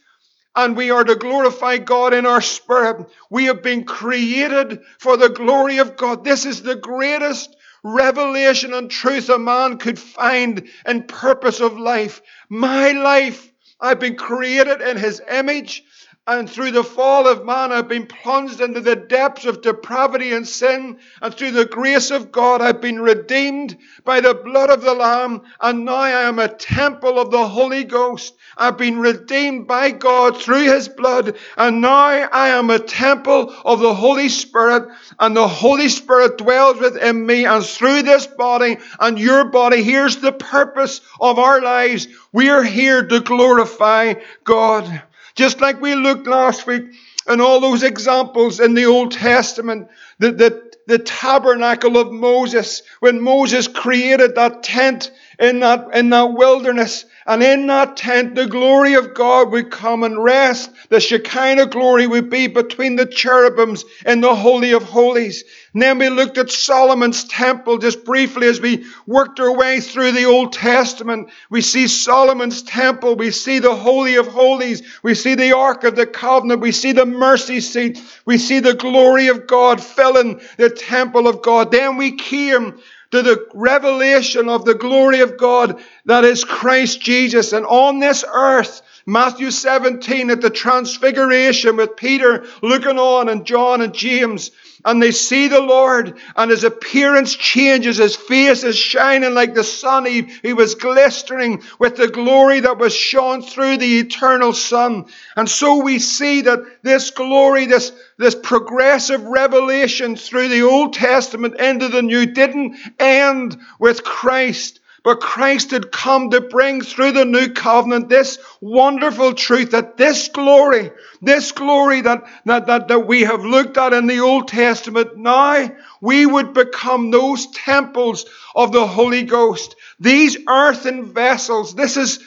and 0.57 0.77
we 0.77 0.91
are 0.91 1.05
to 1.05 1.17
glorify 1.17 1.79
God 1.79 2.15
in 2.15 2.27
our 2.27 2.43
spirit. 2.43 3.09
We 3.31 3.47
have 3.47 3.63
been 3.63 3.85
created 3.85 4.81
for 4.99 5.17
the 5.17 5.31
glory 5.31 5.79
of 5.79 5.97
God. 5.97 6.25
This 6.25 6.47
is 6.47 6.63
the 6.63 6.77
greatest 6.77 7.55
revelation 7.83 8.73
and 8.75 8.91
truth 8.91 9.29
a 9.29 9.39
man 9.39 9.79
could 9.79 9.99
find 9.99 10.69
in 10.87 11.03
purpose 11.05 11.61
of 11.61 11.79
life. 11.79 12.23
My 12.49 12.93
life, 12.93 13.53
I've 13.81 14.01
been 14.01 14.17
created 14.17 14.81
in 14.81 14.97
his 14.97 15.21
image. 15.31 15.83
And 16.25 16.49
through 16.49 16.71
the 16.71 16.85
fall 16.85 17.27
of 17.27 17.45
man, 17.45 17.73
I've 17.73 17.89
been 17.89 18.07
plunged 18.07 18.61
into 18.61 18.81
the 18.81 18.95
depths 18.95 19.45
of 19.45 19.61
depravity 19.61 20.33
and 20.33 20.47
sin. 20.47 21.01
And 21.21 21.35
through 21.35 21.51
the 21.51 21.65
grace 21.65 22.13
of 22.13 22.31
God, 22.31 22.63
I've 22.63 22.81
been 22.81 23.01
redeemed 23.01 23.77
by 24.05 24.21
the 24.21 24.33
blood 24.33 24.71
of 24.71 24.83
the 24.83 24.95
Lamb. 24.95 25.43
And 25.61 25.85
now 25.85 25.97
I 25.97 26.29
am 26.29 26.39
a 26.39 26.47
temple 26.47 27.19
of 27.19 27.33
the 27.33 27.49
Holy 27.49 27.83
Ghost. 27.83 28.37
I've 28.57 28.79
been 28.79 29.01
redeemed 29.01 29.67
by 29.67 29.91
God 29.91 30.41
through 30.41 30.73
His 30.73 30.89
blood. 30.89 31.39
And 31.57 31.81
now 31.81 32.07
I 32.07 32.51
am 32.51 32.71
a 32.71 32.79
temple 32.79 33.53
of 33.65 33.81
the 33.81 33.93
Holy 33.93 34.29
Spirit. 34.29 34.91
And 35.19 35.37
the 35.37 35.49
Holy 35.49 35.89
Spirit 35.89 36.39
dwells 36.39 36.79
within 36.79 37.27
me. 37.27 37.47
And 37.47 37.65
through 37.65 38.03
this 38.03 38.29
body 38.29 38.77
and 39.01 39.19
your 39.19 39.47
body, 39.47 39.83
here's 39.83 40.19
the 40.19 40.31
purpose 40.31 41.01
of 41.21 41.41
our 41.41 41.61
lives. 41.61 42.07
We 42.31 42.49
are 42.51 42.63
here 42.63 43.05
to 43.05 43.19
glorify 43.19 44.15
God. 44.45 45.03
Just 45.35 45.61
like 45.61 45.81
we 45.81 45.95
looked 45.95 46.27
last 46.27 46.67
week 46.67 46.85
and 47.27 47.41
all 47.41 47.61
those 47.61 47.83
examples 47.83 48.61
in 48.61 48.75
the 48.75 48.87
Old 48.87 49.13
Testament, 49.13 49.89
the, 50.19 50.33
the, 50.33 50.73
the 50.87 50.99
tabernacle 50.99 51.97
of 51.97 52.13
Moses, 52.13 52.83
when 53.01 53.21
Moses 53.21 53.69
created 53.69 54.35
that 54.35 54.63
tent 54.63 55.11
in 55.39 55.61
that, 55.61 55.95
in 55.95 56.11
that 56.11 56.33
wilderness. 56.33 57.05
And 57.27 57.43
in 57.43 57.67
that 57.69 57.97
tent, 57.97 58.35
the 58.35 58.47
glory 58.47 58.95
of 58.95 59.15
God 59.15 59.51
would 59.53 59.71
come 59.71 60.03
and 60.03 60.23
rest. 60.23 60.71
The 60.89 61.01
Shekinah 61.01 61.67
glory 61.67 62.07
would 62.07 62.31
be 62.31 62.49
between 62.49 62.97
the 62.97 63.07
cherubims 63.07 63.85
in 64.05 64.21
the 64.21 64.35
Holy 64.35 64.73
of 64.73 64.83
Holies. 64.83 65.45
And 65.73 65.81
then 65.81 65.99
we 65.99 66.09
looked 66.09 66.37
at 66.37 66.51
Solomon's 66.51 67.25
temple 67.25 67.79
just 67.79 68.05
briefly 68.05 68.49
as 68.49 68.61
we 68.61 68.85
worked 69.07 69.41
our 69.41 69.57
way 69.57 69.81
through 69.81 70.13
the 70.13 70.27
Old 70.27 70.53
Testament. 70.53 71.31
We 71.49 71.61
see 71.61 71.87
Solomon's 71.87 72.63
temple. 72.63 73.15
We 73.15 73.31
see 73.31 73.61
the 73.61 73.75
Holy 73.75 74.17
of 74.17 74.27
Holies. 74.27 74.83
We 75.03 75.15
see 75.15 75.35
the 75.35 75.57
Ark 75.57 75.85
of 75.85 75.97
the 75.97 76.07
Covenant. 76.07 76.61
We 76.61 76.73
see 76.73 76.93
the 76.93 77.07
mercy 77.07 77.61
seat. 77.61 78.03
We 78.27 78.37
see 78.39 78.61
the 78.61 78.75
glory 78.75 79.29
of 79.29 79.47
God 79.47 79.83
filling 79.83 80.41
the 80.57 80.71
temple 80.71 81.29
of 81.29 81.41
God. 81.41 81.71
Then 81.71 81.97
we 81.97 82.17
came 82.17 82.81
to 83.13 83.23
the 83.23 83.47
revelation 83.55 84.49
of 84.49 84.65
the 84.65 84.75
glory 84.75 85.21
of 85.21 85.37
God 85.39 85.81
that 86.07 86.25
is 86.25 86.45
Christ 86.45 87.01
Jesus. 87.01 87.53
And 87.53 87.67
on 87.67 88.01
this 88.01 88.25
earth, 88.27 88.83
Matthew 89.07 89.51
17 89.51 90.31
at 90.31 90.41
the 90.41 90.51
transfiguration 90.51 91.77
with 91.77 91.97
Peter 91.97 92.47
looking 92.63 92.99
on 92.99 93.29
and 93.29 93.45
John 93.45 93.83
and 93.83 93.93
James, 93.93 94.51
and 94.85 95.03
they 95.03 95.11
see 95.13 95.49
the 95.49 95.61
Lord, 95.61 96.19
and 96.37 96.51
his 96.51 96.65
appearance 96.65 97.35
changes. 97.35 97.99
His 97.99 98.17
face 98.17 98.65
is 98.65 98.77
shining 98.77 99.35
like 99.35 99.55
the 99.55 99.65
sun. 99.65 100.07
He, 100.07 100.23
he 100.43 100.53
was 100.53 100.75
glistening 100.75 101.63
with 101.79 101.97
the 101.97 102.09
glory 102.09 102.61
that 102.61 102.79
was 102.79 102.95
shone 102.95 103.43
through 103.43 103.77
the 103.77 103.99
eternal 103.99 104.53
Son. 104.53 105.07
And 105.37 105.49
so 105.49 105.83
we 105.83 105.99
see 105.99 106.43
that 106.43 106.83
this 106.83 107.11
glory, 107.11 107.67
this, 107.67 107.93
this 108.23 108.35
progressive 108.35 109.23
revelation 109.25 110.17
through 110.17 110.49
the 110.49 110.63
Old 110.63 110.95
Testament 110.95 111.61
into 111.61 111.89
the 111.89 112.03
New 112.03 112.27
didn't 112.27 112.77
end 112.99 113.59
with 113.79 114.05
Christ. 114.05 114.81
But 115.05 115.21
Christ 115.21 115.73
had 115.73 115.91
come 115.91 116.31
to 116.31 116.41
bring 116.41 116.81
through 116.81 117.13
the 117.13 117.25
new 117.25 117.53
covenant 117.53 118.09
this 118.09 118.39
wonderful 118.61 119.35
truth 119.35 119.73
that 119.73 119.97
this 119.97 120.29
glory, 120.29 120.93
this 121.21 121.51
glory 121.51 122.03
that, 122.03 122.23
that, 122.45 122.67
that, 122.67 122.87
that 122.87 123.07
we 123.07 123.23
have 123.23 123.45
looked 123.45 123.77
at 123.77 123.93
in 123.93 124.07
the 124.07 124.21
Old 124.21 124.47
Testament, 124.47 125.17
now 125.17 125.73
we 126.01 126.25
would 126.25 126.55
become 126.55 127.11
those 127.11 127.49
temples 127.49 128.27
of 128.55 128.71
the 128.71 128.87
Holy 128.87 129.25
Ghost. 129.25 129.75
These 129.99 130.39
earthen 130.47 131.13
vessels, 131.13 131.75
this 131.75 131.97
is, 131.97 132.21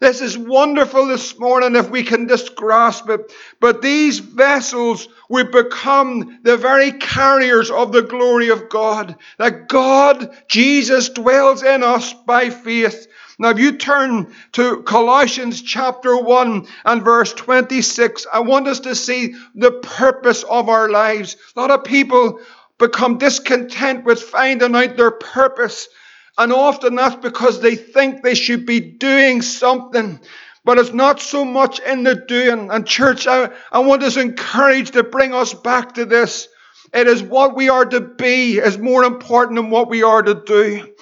this 0.00 0.20
is 0.20 0.38
wonderful 0.38 1.06
this 1.06 1.38
morning 1.38 1.74
if 1.74 1.90
we 1.90 2.04
can 2.04 2.28
just 2.28 2.54
grasp 2.54 3.08
it. 3.10 3.32
But 3.60 3.82
these 3.82 4.20
vessels 4.20 5.08
we 5.28 5.44
become 5.44 6.38
the 6.42 6.56
very 6.56 6.92
carriers 6.92 7.70
of 7.70 7.92
the 7.92 8.02
glory 8.02 8.48
of 8.48 8.68
God. 8.68 9.16
That 9.38 9.68
God, 9.68 10.36
Jesus, 10.48 11.10
dwells 11.10 11.62
in 11.62 11.82
us 11.82 12.14
by 12.14 12.50
faith. 12.50 13.06
Now, 13.38 13.50
if 13.50 13.58
you 13.58 13.72
turn 13.72 14.32
to 14.52 14.82
Colossians 14.82 15.62
chapter 15.62 16.16
1 16.16 16.66
and 16.84 17.02
verse 17.02 17.32
26, 17.34 18.26
I 18.32 18.40
want 18.40 18.66
us 18.66 18.80
to 18.80 18.94
see 18.94 19.34
the 19.54 19.70
purpose 19.70 20.42
of 20.44 20.68
our 20.68 20.88
lives. 20.88 21.36
A 21.54 21.60
lot 21.60 21.70
of 21.70 21.84
people 21.84 22.40
become 22.78 23.18
discontent 23.18 24.04
with 24.04 24.22
finding 24.22 24.74
out 24.74 24.96
their 24.96 25.10
purpose. 25.10 25.88
And 26.38 26.52
often 26.52 26.94
that's 26.94 27.16
because 27.16 27.60
they 27.60 27.74
think 27.74 28.22
they 28.22 28.36
should 28.36 28.64
be 28.64 28.78
doing 28.78 29.42
something. 29.42 30.20
But 30.64 30.78
it's 30.78 30.92
not 30.92 31.20
so 31.20 31.44
much 31.44 31.80
in 31.80 32.04
the 32.04 32.14
doing. 32.14 32.70
And 32.70 32.86
church, 32.86 33.26
I, 33.26 33.50
I 33.72 33.80
want 33.80 34.04
us 34.04 34.16
encouraged 34.16 34.92
to 34.92 35.02
bring 35.02 35.34
us 35.34 35.52
back 35.52 35.94
to 35.94 36.04
this. 36.04 36.46
It 36.94 37.08
is 37.08 37.22
what 37.22 37.56
we 37.56 37.68
are 37.68 37.84
to 37.84 38.00
be 38.00 38.58
is 38.58 38.78
more 38.78 39.02
important 39.02 39.56
than 39.56 39.70
what 39.70 39.90
we 39.90 40.04
are 40.04 40.22
to 40.22 40.34
do. 40.34 40.94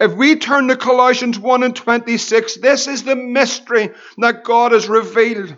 If 0.00 0.14
we 0.14 0.36
turn 0.36 0.68
to 0.68 0.76
Colossians 0.76 1.38
1 1.38 1.62
and 1.62 1.76
26, 1.76 2.56
this 2.56 2.88
is 2.88 3.04
the 3.04 3.14
mystery 3.14 3.90
that 4.16 4.42
God 4.42 4.72
has 4.72 4.88
revealed. 4.88 5.54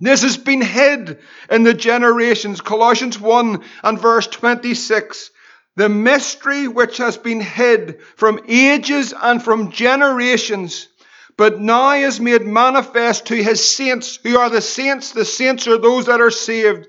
This 0.00 0.22
has 0.22 0.36
been 0.36 0.62
hid 0.62 1.18
in 1.50 1.64
the 1.64 1.74
generations. 1.74 2.60
Colossians 2.60 3.18
1 3.18 3.64
and 3.82 4.00
verse 4.00 4.28
26 4.28 5.30
the 5.78 5.88
mystery 5.88 6.66
which 6.66 6.96
has 6.96 7.16
been 7.16 7.40
hid 7.40 8.00
from 8.16 8.40
ages 8.48 9.14
and 9.16 9.40
from 9.40 9.70
generations, 9.70 10.88
but 11.36 11.60
now 11.60 11.92
is 11.92 12.18
made 12.18 12.42
manifest 12.42 13.26
to 13.26 13.36
his 13.40 13.64
saints. 13.64 14.18
Who 14.24 14.36
are 14.36 14.50
the 14.50 14.60
saints? 14.60 15.12
The 15.12 15.24
saints 15.24 15.68
are 15.68 15.78
those 15.78 16.06
that 16.06 16.20
are 16.20 16.32
saved, 16.32 16.88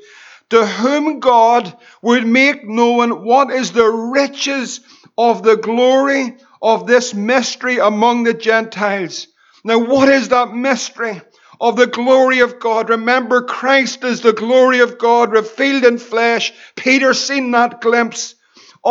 to 0.50 0.66
whom 0.66 1.20
God 1.20 1.72
would 2.02 2.26
make 2.26 2.68
known 2.68 3.24
what 3.24 3.52
is 3.52 3.72
the 3.72 3.88
riches 3.88 4.80
of 5.16 5.44
the 5.44 5.58
glory 5.58 6.38
of 6.60 6.88
this 6.88 7.14
mystery 7.14 7.78
among 7.78 8.24
the 8.24 8.34
Gentiles. 8.34 9.28
Now, 9.64 9.78
what 9.78 10.10
is 10.10 10.30
that 10.30 10.56
mystery? 10.56 11.22
Of 11.62 11.76
the 11.76 11.88
glory 11.88 12.40
of 12.40 12.60
God. 12.60 12.90
Remember, 12.90 13.44
Christ 13.44 14.04
is 14.04 14.22
the 14.22 14.34
glory 14.34 14.80
of 14.80 14.98
God 14.98 15.32
revealed 15.32 15.86
in 15.86 16.00
flesh. 16.00 16.54
Peter 16.76 17.14
seen 17.14 17.52
that 17.52 17.82
glimpse 17.82 18.34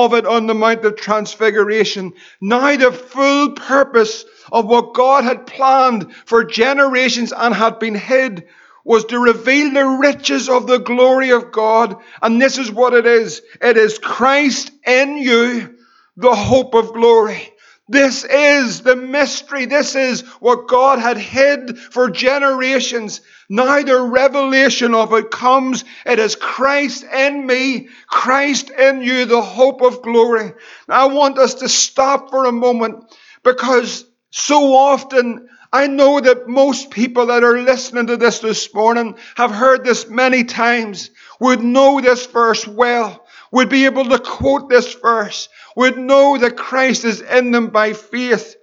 of 0.05 0.15
it 0.15 0.27
on 0.27 0.47
the 0.47 0.55
Mount 0.55 0.85
of 0.85 0.97
Transfiguration. 0.97 2.13
Now 2.41 2.77
the 2.77 2.93
full 2.93 3.53
purpose 3.53 4.25
of 4.53 4.67
what 4.67 4.95
God 4.95 5.25
had 5.25 5.47
planned 5.47 6.15
for 6.25 6.45
generations 6.45 7.33
and 7.37 7.55
had 7.55 7.79
been 7.79 7.97
hid 7.97 8.47
was 8.85 9.05
to 9.07 9.19
reveal 9.19 9.73
the 9.73 9.85
riches 9.85 10.49
of 10.49 10.67
the 10.67 10.79
glory 10.79 11.31
of 11.31 11.51
God. 11.53 11.97
And 12.23 12.41
this 12.41 12.59
is 12.59 12.71
what 12.71 12.95
it 12.95 13.07
is. 13.07 13.43
It 13.61 13.77
is 13.77 13.99
Christ 13.99 14.71
in 14.87 15.17
you, 15.17 15.77
the 16.17 16.35
hope 16.35 16.75
of 16.75 16.93
glory. 16.93 17.53
This 17.89 18.25
is 18.25 18.83
the 18.83 18.97
mystery. 18.97 19.65
This 19.65 19.95
is 19.95 20.21
what 20.41 20.69
God 20.69 20.99
had 20.99 21.17
hid 21.17 21.79
for 21.79 22.11
generations. 22.11 23.23
Now 23.49 23.83
the 23.83 24.01
revelation 24.01 24.95
of 24.95 25.13
it 25.15 25.31
comes. 25.31 25.85
It 26.05 26.19
is 26.19 26.37
Christ 26.37 27.05
in 27.05 27.47
me, 27.47 27.89
Christ 28.07 28.71
in 28.71 29.01
you, 29.01 29.25
the 29.25 29.41
hope 29.41 29.81
of 29.81 30.03
glory. 30.03 30.53
Now 30.87 31.09
I 31.09 31.13
want 31.13 31.39
us 31.39 31.55
to 31.55 31.69
stop 31.69 32.29
for 32.29 32.45
a 32.45 32.53
moment 32.53 33.05
because 33.43 34.05
so 34.31 34.75
often 34.75 35.49
I 35.73 35.87
know 35.87 36.21
that 36.21 36.49
most 36.49 36.91
people 36.91 37.27
that 37.27 37.45
are 37.45 37.59
listening 37.59 38.07
to 38.07 38.17
this 38.17 38.39
this 38.39 38.73
morning 38.73 39.17
have 39.37 39.51
heard 39.51 39.85
this 39.85 40.09
many 40.09 40.45
times, 40.45 41.11
would 41.41 41.63
know 41.63 42.01
this 42.01 42.27
verse 42.27 42.67
well, 42.67 43.27
would 43.53 43.69
be 43.69 43.85
able 43.85 44.07
to 44.07 44.19
quote 44.19 44.69
this 44.69 44.95
verse, 44.95 45.49
would 45.79 45.97
know 45.97 46.37
that 46.37 46.57
Christ 46.57 47.05
is 47.05 47.21
in 47.21 47.53
them 47.53 47.69
by 47.69 47.93
faith. 47.93 48.57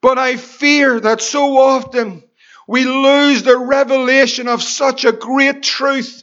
But 0.00 0.16
I 0.16 0.36
fear 0.36 0.98
that 1.00 1.20
so 1.20 1.58
often 1.58 2.22
we 2.66 2.86
lose 2.86 3.42
the 3.42 3.58
revelation 3.58 4.48
of 4.48 4.62
such 4.62 5.04
a 5.04 5.12
great 5.12 5.62
truth 5.62 6.22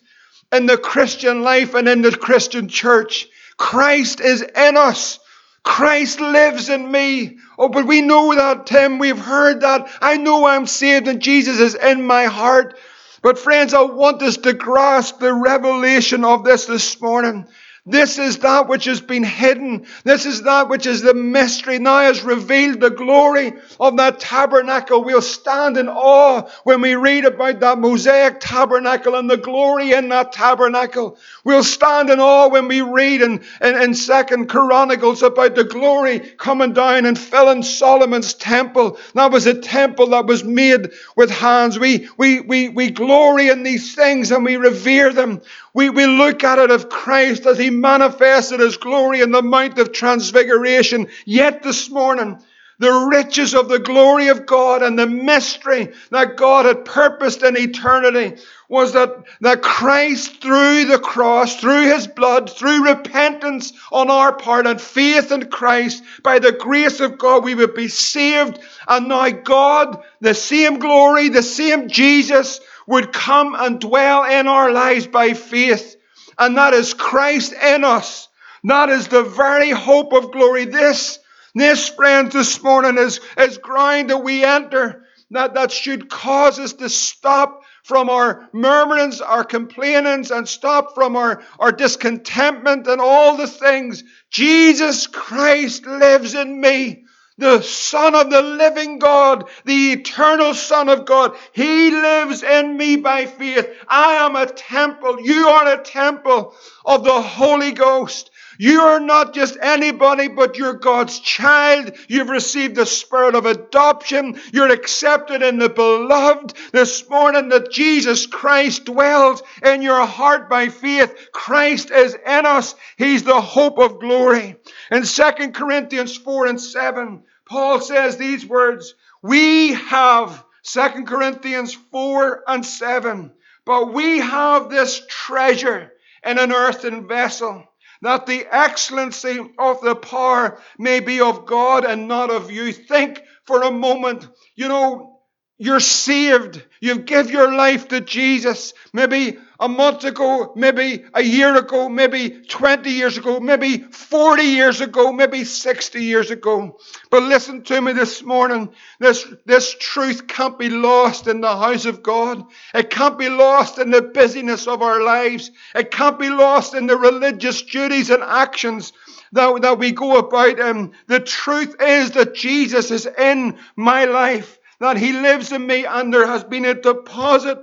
in 0.51 0.65
the 0.65 0.79
Christian 0.79 1.43
life 1.43 1.75
and 1.75 1.87
in 1.87 2.01
the 2.01 2.17
Christian 2.17 2.67
church. 2.67 3.27
Christ 3.57 4.21
is 4.21 4.41
in 4.41 4.75
us. 4.75 5.19
Christ 5.61 6.19
lives 6.19 6.67
in 6.67 6.91
me. 6.91 7.37
Oh, 7.59 7.69
but 7.69 7.85
we 7.85 8.01
know 8.01 8.33
that, 8.33 8.65
Tim. 8.65 8.97
We've 8.97 9.19
heard 9.19 9.61
that. 9.61 9.87
I 10.01 10.17
know 10.17 10.47
I'm 10.47 10.65
saved 10.65 11.07
and 11.07 11.21
Jesus 11.21 11.59
is 11.59 11.75
in 11.75 12.01
my 12.01 12.25
heart. 12.25 12.75
But 13.21 13.37
friends, 13.37 13.75
I 13.75 13.81
want 13.81 14.23
us 14.23 14.37
to 14.37 14.53
grasp 14.53 15.19
the 15.19 15.31
revelation 15.31 16.25
of 16.25 16.43
this 16.43 16.65
this 16.65 16.99
morning. 16.99 17.45
This 17.89 18.19
is 18.19 18.37
that 18.39 18.67
which 18.67 18.85
has 18.85 19.01
been 19.01 19.23
hidden. 19.23 19.87
This 20.03 20.27
is 20.27 20.43
that 20.43 20.69
which 20.69 20.85
is 20.85 21.01
the 21.01 21.15
mystery. 21.15 21.79
Now 21.79 22.01
has 22.01 22.21
revealed 22.21 22.79
the 22.79 22.91
glory 22.91 23.53
of 23.79 23.97
that 23.97 24.19
tabernacle. 24.19 25.03
We'll 25.03 25.23
stand 25.23 25.75
in 25.75 25.89
awe 25.89 26.47
when 26.65 26.81
we 26.81 26.93
read 26.93 27.25
about 27.25 27.61
that 27.61 27.79
Mosaic 27.79 28.39
tabernacle 28.41 29.15
and 29.15 29.27
the 29.27 29.37
glory 29.37 29.93
in 29.93 30.09
that 30.09 30.31
tabernacle. 30.31 31.17
We'll 31.43 31.63
stand 31.63 32.11
in 32.11 32.19
awe 32.19 32.49
when 32.49 32.67
we 32.67 32.81
read 32.81 33.23
in, 33.23 33.43
in, 33.59 33.81
in 33.81 33.95
Second 33.95 34.49
Chronicles 34.49 35.23
about 35.23 35.55
the 35.55 35.63
glory 35.63 36.19
coming 36.19 36.73
down 36.73 37.07
and 37.07 37.17
filling 37.17 37.63
Solomon's 37.63 38.35
temple. 38.35 38.99
That 39.15 39.31
was 39.31 39.47
a 39.47 39.59
temple 39.59 40.09
that 40.09 40.27
was 40.27 40.43
made 40.43 40.91
with 41.15 41.31
hands. 41.31 41.79
We, 41.79 42.07
we, 42.17 42.39
we, 42.41 42.69
we 42.69 42.91
glory 42.91 43.49
in 43.49 43.63
these 43.63 43.95
things 43.95 44.29
and 44.29 44.45
we 44.45 44.57
revere 44.57 45.11
them. 45.11 45.41
We, 45.73 45.89
we 45.89 46.05
look 46.05 46.43
at 46.43 46.59
it 46.59 46.71
of 46.71 46.89
Christ 46.89 47.45
as 47.45 47.57
He 47.57 47.69
manifested 47.69 48.59
His 48.59 48.77
glory 48.77 49.21
in 49.21 49.31
the 49.31 49.41
Mount 49.41 49.77
of 49.79 49.91
Transfiguration. 49.91 51.07
Yet 51.25 51.63
this 51.63 51.89
morning, 51.89 52.39
the 52.79 53.09
riches 53.11 53.53
of 53.53 53.67
the 53.67 53.79
glory 53.79 54.29
of 54.29 54.45
God 54.45 54.81
and 54.81 54.97
the 54.97 55.05
mystery 55.05 55.91
that 56.11 56.37
God 56.37 56.65
had 56.65 56.85
purposed 56.85 57.43
in 57.43 57.57
eternity 57.57 58.41
was 58.69 58.93
that, 58.93 59.23
that 59.41 59.61
Christ 59.61 60.41
through 60.41 60.85
the 60.85 60.99
cross, 60.99 61.59
through 61.59 61.91
His 61.91 62.07
blood, 62.07 62.49
through 62.49 62.85
repentance 62.85 63.73
on 63.91 64.09
our 64.09 64.31
part 64.31 64.65
and 64.65 64.79
faith 64.79 65.31
in 65.31 65.49
Christ, 65.49 66.03
by 66.23 66.39
the 66.39 66.53
grace 66.53 67.01
of 67.01 67.17
God, 67.17 67.43
we 67.43 67.55
would 67.55 67.73
be 67.73 67.89
saved. 67.89 68.59
And 68.87 69.09
now 69.09 69.29
God, 69.29 70.01
the 70.21 70.33
same 70.33 70.79
glory, 70.79 71.29
the 71.29 71.43
same 71.43 71.89
Jesus, 71.89 72.61
would 72.89 73.13
come 73.13 73.55
and 73.55 73.79
dwell 73.79 74.23
in 74.23 74.47
our 74.47 74.71
lives 74.71 75.05
by 75.05 75.33
faith. 75.33 75.95
And 76.39 76.57
that 76.57 76.73
is 76.73 76.95
Christ 76.95 77.53
in 77.53 77.83
us. 77.83 78.27
That 78.63 78.89
is 78.89 79.07
the 79.07 79.23
very 79.23 79.69
hope 79.69 80.11
of 80.11 80.31
glory. 80.31 80.65
This 80.65 81.19
This, 81.53 81.87
friends, 81.87 82.33
this 82.33 82.61
morning 82.63 82.97
is, 82.97 83.19
is 83.37 83.59
ground 83.59 84.09
that 84.09 84.23
we 84.23 84.43
enter 84.43 85.05
that, 85.31 85.53
that 85.53 85.71
should 85.71 86.09
cause 86.09 86.57
us 86.59 86.73
to 86.73 86.89
stop 86.89 87.61
from 87.83 88.09
our 88.09 88.49
murmurings, 88.53 89.21
our 89.21 89.43
complainings, 89.43 90.31
and 90.31 90.47
stop 90.47 90.95
from 90.95 91.15
our, 91.15 91.43
our 91.59 91.71
discontentment 91.71 92.87
and 92.87 92.99
all 92.99 93.37
the 93.37 93.47
things. 93.47 94.03
Jesus 94.31 95.05
Christ 95.05 95.85
lives 95.85 96.33
in 96.33 96.59
me 96.59 97.03
the 97.39 97.61
Son 97.61 98.15
of 98.15 98.29
the 98.29 98.41
living 98.41 98.99
God, 98.99 99.49
the 99.65 99.93
eternal 99.93 100.53
Son 100.53 100.89
of 100.89 101.05
God. 101.05 101.35
He 101.53 101.91
lives 101.91 102.43
in 102.43 102.77
me 102.77 102.97
by 102.97 103.25
faith. 103.25 103.69
I 103.87 104.25
am 104.25 104.35
a 104.35 104.45
temple. 104.45 105.21
You 105.21 105.47
are 105.47 105.73
a 105.73 105.83
temple 105.83 106.53
of 106.85 107.03
the 107.03 107.21
Holy 107.21 107.71
Ghost. 107.71 108.31
You 108.61 108.81
are 108.81 108.99
not 108.99 109.33
just 109.33 109.57
anybody, 109.61 110.27
but 110.27 110.57
you're 110.57 110.73
God's 110.73 111.21
child. 111.21 111.93
You've 112.09 112.27
received 112.27 112.75
the 112.75 112.85
spirit 112.85 113.33
of 113.33 113.45
adoption. 113.45 114.37
You're 114.51 114.73
accepted 114.73 115.41
in 115.41 115.59
the 115.59 115.69
beloved. 115.69 116.53
This 116.73 117.09
morning 117.09 117.47
that 117.49 117.71
Jesus 117.71 118.25
Christ 118.25 118.83
dwells 118.83 119.43
in 119.63 119.81
your 119.81 120.05
heart 120.05 120.49
by 120.49 120.67
faith. 120.67 121.29
Christ 121.31 121.89
is 121.89 122.13
in 122.13 122.45
us. 122.45 122.75
He's 122.97 123.23
the 123.23 123.39
hope 123.39 123.79
of 123.79 124.01
glory. 124.01 124.57
In 124.91 125.03
2 125.03 125.23
Corinthians 125.53 126.17
4 126.17 126.47
and 126.47 126.59
7, 126.59 127.23
Paul 127.49 127.81
says 127.81 128.15
these 128.15 128.45
words, 128.45 128.93
we 129.23 129.73
have, 129.73 130.43
2 130.63 131.03
Corinthians 131.05 131.73
4 131.73 132.43
and 132.47 132.65
7, 132.65 133.33
but 133.65 133.93
we 133.93 134.19
have 134.19 134.69
this 134.69 135.01
treasure 135.09 135.91
in 136.23 136.37
an 136.37 136.51
earthen 136.51 137.07
vessel, 137.07 137.65
that 138.01 138.25
the 138.25 138.45
excellency 138.49 139.39
of 139.57 139.81
the 139.81 139.95
power 139.95 140.61
may 140.77 140.99
be 140.99 141.21
of 141.21 141.45
God 141.45 141.85
and 141.85 142.07
not 142.07 142.29
of 142.29 142.51
you. 142.51 142.71
Think 142.71 143.21
for 143.45 143.63
a 143.63 143.71
moment, 143.71 144.27
you 144.55 144.67
know, 144.67 145.19
you're 145.57 145.81
saved. 145.81 146.63
You 146.79 146.99
give 146.99 147.31
your 147.31 147.53
life 147.53 147.89
to 147.89 147.99
Jesus. 147.99 148.73
Maybe 148.93 149.37
a 149.59 149.67
month 149.67 150.05
ago, 150.05 150.53
maybe 150.55 151.03
a 151.13 151.21
year 151.21 151.55
ago, 151.57 151.89
maybe 151.89 152.29
20 152.47 152.89
years 152.89 153.17
ago, 153.17 153.39
maybe 153.39 153.79
40 153.79 154.43
years 154.43 154.79
ago, 154.79 155.11
maybe 155.11 155.43
60 155.43 156.01
years 156.01 156.31
ago. 156.31 156.77
But 157.11 157.23
listen 157.23 157.63
to 157.63 157.81
me 157.81 157.91
this 157.91 158.23
morning. 158.23 158.69
This, 158.99 159.27
this 159.45 159.75
truth 159.77 160.27
can't 160.27 160.57
be 160.57 160.69
lost 160.69 161.27
in 161.27 161.41
the 161.41 161.57
house 161.57 161.85
of 161.85 162.01
God. 162.01 162.45
It 162.73 162.89
can't 162.89 163.19
be 163.19 163.29
lost 163.29 163.79
in 163.79 163.91
the 163.91 164.01
busyness 164.01 164.67
of 164.67 164.81
our 164.81 165.03
lives. 165.03 165.51
It 165.75 165.91
can't 165.91 166.17
be 166.17 166.29
lost 166.29 166.73
in 166.73 166.87
the 166.87 166.97
religious 166.97 167.61
duties 167.61 168.09
and 168.09 168.23
actions 168.23 168.93
that, 169.33 169.61
that 169.61 169.77
we 169.77 169.91
go 169.91 170.17
about. 170.17 170.59
And 170.59 170.93
the 171.07 171.19
truth 171.19 171.75
is 171.81 172.11
that 172.11 172.33
Jesus 172.33 172.91
is 172.91 173.05
in 173.05 173.59
my 173.75 174.05
life 174.05 174.59
that 174.79 174.97
He 174.97 175.11
lives 175.11 175.51
in 175.51 175.67
me, 175.67 175.85
and 175.85 176.13
there 176.13 176.25
has 176.25 176.43
been 176.43 176.65
a 176.65 176.73
deposit 176.73 177.59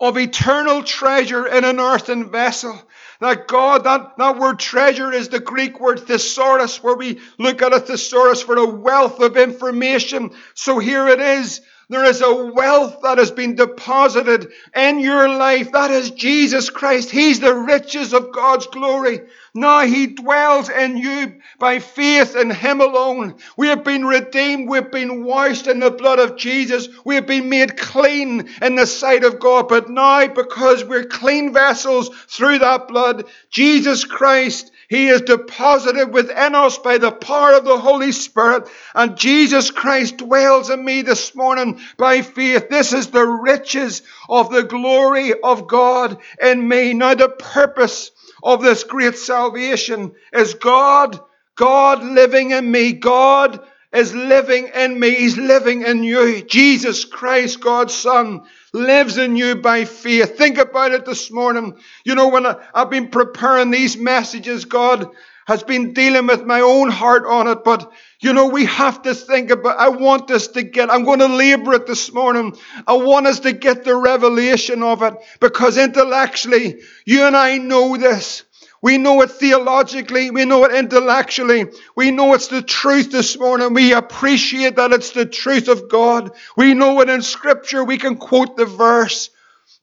of 0.00 0.18
eternal 0.18 0.82
treasure 0.82 1.46
in 1.46 1.64
an 1.64 1.80
earthen 1.80 2.30
vessel. 2.30 2.80
That 3.20 3.48
God, 3.48 3.84
that, 3.84 4.18
that 4.18 4.38
word 4.38 4.58
treasure 4.58 5.10
is 5.12 5.28
the 5.28 5.40
Greek 5.40 5.80
word 5.80 6.00
thesaurus, 6.00 6.82
where 6.82 6.96
we 6.96 7.20
look 7.38 7.62
at 7.62 7.72
a 7.72 7.80
thesaurus 7.80 8.42
for 8.42 8.56
a 8.56 8.66
wealth 8.66 9.20
of 9.20 9.36
information. 9.36 10.32
So 10.54 10.78
here 10.78 11.08
it 11.08 11.20
is 11.20 11.62
there 11.88 12.04
is 12.04 12.20
a 12.20 12.46
wealth 12.46 13.02
that 13.02 13.18
has 13.18 13.30
been 13.30 13.54
deposited 13.54 14.50
in 14.74 14.98
your 14.98 15.28
life. 15.28 15.70
That 15.70 15.92
is 15.92 16.10
Jesus 16.10 16.68
Christ. 16.68 17.10
He's 17.10 17.38
the 17.38 17.54
riches 17.54 18.12
of 18.12 18.32
God's 18.32 18.66
glory. 18.66 19.20
Now 19.56 19.80
He 19.80 20.06
dwells 20.06 20.68
in 20.68 20.96
you 20.96 21.36
by 21.58 21.78
faith 21.78 22.36
in 22.36 22.50
Him 22.50 22.80
alone. 22.80 23.36
We 23.56 23.68
have 23.68 23.82
been 23.82 24.04
redeemed. 24.04 24.68
We've 24.68 24.90
been 24.90 25.24
washed 25.24 25.66
in 25.66 25.80
the 25.80 25.90
blood 25.90 26.18
of 26.18 26.36
Jesus. 26.36 26.88
We 27.04 27.16
have 27.16 27.26
been 27.26 27.48
made 27.48 27.76
clean 27.76 28.48
in 28.62 28.76
the 28.76 28.86
sight 28.86 29.24
of 29.24 29.40
God. 29.40 29.68
But 29.68 29.90
now, 29.90 30.26
because 30.28 30.84
we're 30.84 31.04
clean 31.04 31.52
vessels 31.52 32.10
through 32.28 32.60
that 32.60 32.88
blood, 32.88 33.24
Jesus 33.50 34.04
Christ 34.04 34.70
he 34.88 35.08
is 35.08 35.22
deposited 35.22 36.12
within 36.12 36.54
us 36.54 36.78
by 36.78 36.98
the 36.98 37.10
power 37.10 37.54
of 37.54 37.64
the 37.64 37.78
Holy 37.78 38.12
Spirit. 38.12 38.68
And 38.94 39.16
Jesus 39.16 39.70
Christ 39.70 40.18
dwells 40.18 40.70
in 40.70 40.84
me 40.84 41.02
this 41.02 41.34
morning 41.34 41.80
by 41.96 42.22
faith. 42.22 42.68
This 42.68 42.92
is 42.92 43.08
the 43.08 43.26
riches 43.26 44.02
of 44.28 44.50
the 44.50 44.62
glory 44.62 45.32
of 45.40 45.66
God 45.66 46.18
in 46.40 46.68
me. 46.68 46.94
Now, 46.94 47.14
the 47.14 47.28
purpose 47.28 48.12
of 48.42 48.62
this 48.62 48.84
great 48.84 49.16
salvation 49.16 50.14
is 50.32 50.54
God, 50.54 51.20
God 51.56 52.02
living 52.02 52.50
in 52.50 52.70
me. 52.70 52.92
God 52.92 53.60
is 53.92 54.14
living 54.14 54.70
in 54.74 54.98
me. 54.98 55.14
He's 55.14 55.36
living 55.36 55.82
in 55.82 56.02
you. 56.04 56.42
Jesus 56.42 57.04
Christ, 57.04 57.60
God's 57.60 57.94
Son, 57.94 58.42
lives 58.72 59.16
in 59.16 59.36
you 59.36 59.56
by 59.56 59.84
faith. 59.84 60.36
Think 60.36 60.58
about 60.58 60.92
it 60.92 61.04
this 61.06 61.30
morning. 61.30 61.78
You 62.04 62.14
know, 62.14 62.28
when 62.28 62.46
I, 62.46 62.56
have 62.74 62.90
been 62.90 63.08
preparing 63.08 63.70
these 63.70 63.96
messages, 63.96 64.64
God 64.66 65.08
has 65.46 65.62
been 65.62 65.92
dealing 65.92 66.26
with 66.26 66.44
my 66.44 66.60
own 66.60 66.90
heart 66.90 67.24
on 67.26 67.46
it. 67.46 67.64
But, 67.64 67.92
you 68.20 68.32
know, 68.32 68.48
we 68.48 68.66
have 68.66 69.02
to 69.02 69.14
think 69.14 69.50
about, 69.50 69.78
I 69.78 69.88
want 69.88 70.30
us 70.30 70.48
to 70.48 70.62
get, 70.62 70.90
I'm 70.90 71.04
going 71.04 71.20
to 71.20 71.26
labor 71.28 71.74
it 71.74 71.86
this 71.86 72.12
morning. 72.12 72.56
I 72.86 72.94
want 72.94 73.26
us 73.26 73.40
to 73.40 73.52
get 73.52 73.84
the 73.84 73.96
revelation 73.96 74.82
of 74.82 75.02
it 75.02 75.14
because 75.40 75.78
intellectually, 75.78 76.80
you 77.04 77.24
and 77.24 77.36
I 77.36 77.58
know 77.58 77.96
this. 77.96 78.42
We 78.82 78.98
know 78.98 79.22
it 79.22 79.30
theologically. 79.30 80.30
We 80.30 80.44
know 80.44 80.64
it 80.64 80.74
intellectually. 80.74 81.66
We 81.94 82.10
know 82.10 82.34
it's 82.34 82.48
the 82.48 82.62
truth 82.62 83.10
this 83.10 83.38
morning. 83.38 83.72
We 83.72 83.92
appreciate 83.92 84.76
that 84.76 84.92
it's 84.92 85.12
the 85.12 85.26
truth 85.26 85.68
of 85.68 85.88
God. 85.88 86.32
We 86.56 86.74
know 86.74 87.00
it 87.00 87.08
in 87.08 87.22
Scripture. 87.22 87.82
We 87.84 87.98
can 87.98 88.16
quote 88.16 88.56
the 88.56 88.66
verse. 88.66 89.30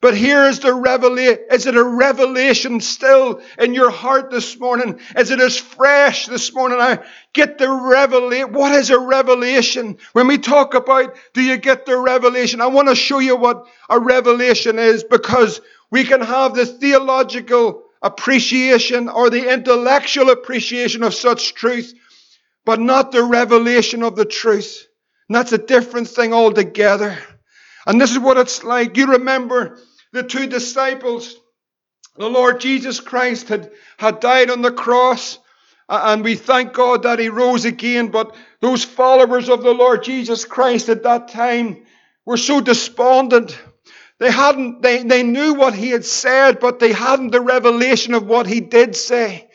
But 0.03 0.17
here 0.17 0.43
is 0.43 0.59
the 0.59 0.73
revelation. 0.73 1.45
Is 1.49 1.65
it 1.65 1.77
a 1.77 1.83
revelation 1.83 2.81
still 2.81 3.41
in 3.57 3.73
your 3.73 3.89
heart 3.89 4.31
this 4.31 4.59
morning? 4.59 4.99
Is 5.15 5.31
it 5.31 5.39
as 5.39 5.57
fresh 5.57 6.25
this 6.25 6.53
morning? 6.53 6.77
I 6.81 6.99
get 7.31 7.57
the 7.57 7.71
revelation. 7.71 8.51
What 8.51 8.73
is 8.73 8.89
a 8.89 8.99
revelation? 8.99 9.97
When 10.11 10.27
we 10.27 10.39
talk 10.39 10.73
about 10.73 11.15
do 11.31 11.41
you 11.41 11.55
get 11.55 11.85
the 11.85 11.97
revelation? 11.97 12.59
I 12.59 12.67
want 12.67 12.89
to 12.89 12.95
show 12.95 13.19
you 13.19 13.37
what 13.37 13.65
a 13.89 13.97
revelation 13.97 14.77
is 14.77 15.05
because 15.05 15.61
we 15.89 16.03
can 16.03 16.19
have 16.19 16.53
the 16.53 16.65
theological 16.65 17.83
appreciation 18.01 19.07
or 19.07 19.29
the 19.29 19.53
intellectual 19.53 20.31
appreciation 20.31 21.03
of 21.03 21.13
such 21.13 21.53
truth, 21.53 21.93
but 22.65 22.81
not 22.81 23.13
the 23.13 23.23
revelation 23.23 24.03
of 24.03 24.17
the 24.17 24.25
truth. 24.25 24.85
And 25.29 25.37
that's 25.37 25.53
a 25.53 25.57
different 25.57 26.09
thing 26.09 26.33
altogether. 26.33 27.17
And 27.85 28.01
this 28.01 28.11
is 28.11 28.19
what 28.19 28.37
it's 28.37 28.65
like. 28.65 28.97
You 28.97 29.11
remember 29.13 29.79
the 30.13 30.23
two 30.23 30.47
disciples. 30.47 31.35
The 32.15 32.29
Lord 32.29 32.61
Jesus 32.61 32.99
Christ 33.01 33.49
had, 33.49 33.71
had 33.97 34.19
died 34.19 34.49
on 34.49 34.61
the 34.61 34.71
cross, 34.71 35.39
and 35.89 36.23
we 36.23 36.35
thank 36.35 36.73
God 36.73 37.03
that 37.03 37.19
He 37.19 37.29
rose 37.29 37.65
again. 37.65 38.09
But 38.09 38.35
those 38.61 38.83
followers 38.83 39.49
of 39.49 39.63
the 39.63 39.73
Lord 39.73 40.03
Jesus 40.03 40.45
Christ 40.45 40.87
at 40.87 41.03
that 41.03 41.27
time 41.27 41.85
were 42.25 42.37
so 42.37 42.61
despondent. 42.61 43.59
They 44.19 44.31
hadn't, 44.31 44.81
they, 44.81 45.03
they 45.03 45.23
knew 45.23 45.55
what 45.55 45.73
he 45.73 45.89
had 45.89 46.05
said, 46.05 46.59
but 46.59 46.79
they 46.79 46.93
hadn't 46.93 47.31
the 47.31 47.41
revelation 47.41 48.13
of 48.13 48.25
what 48.25 48.47
he 48.47 48.61
did 48.61 48.95
say. 48.95 49.49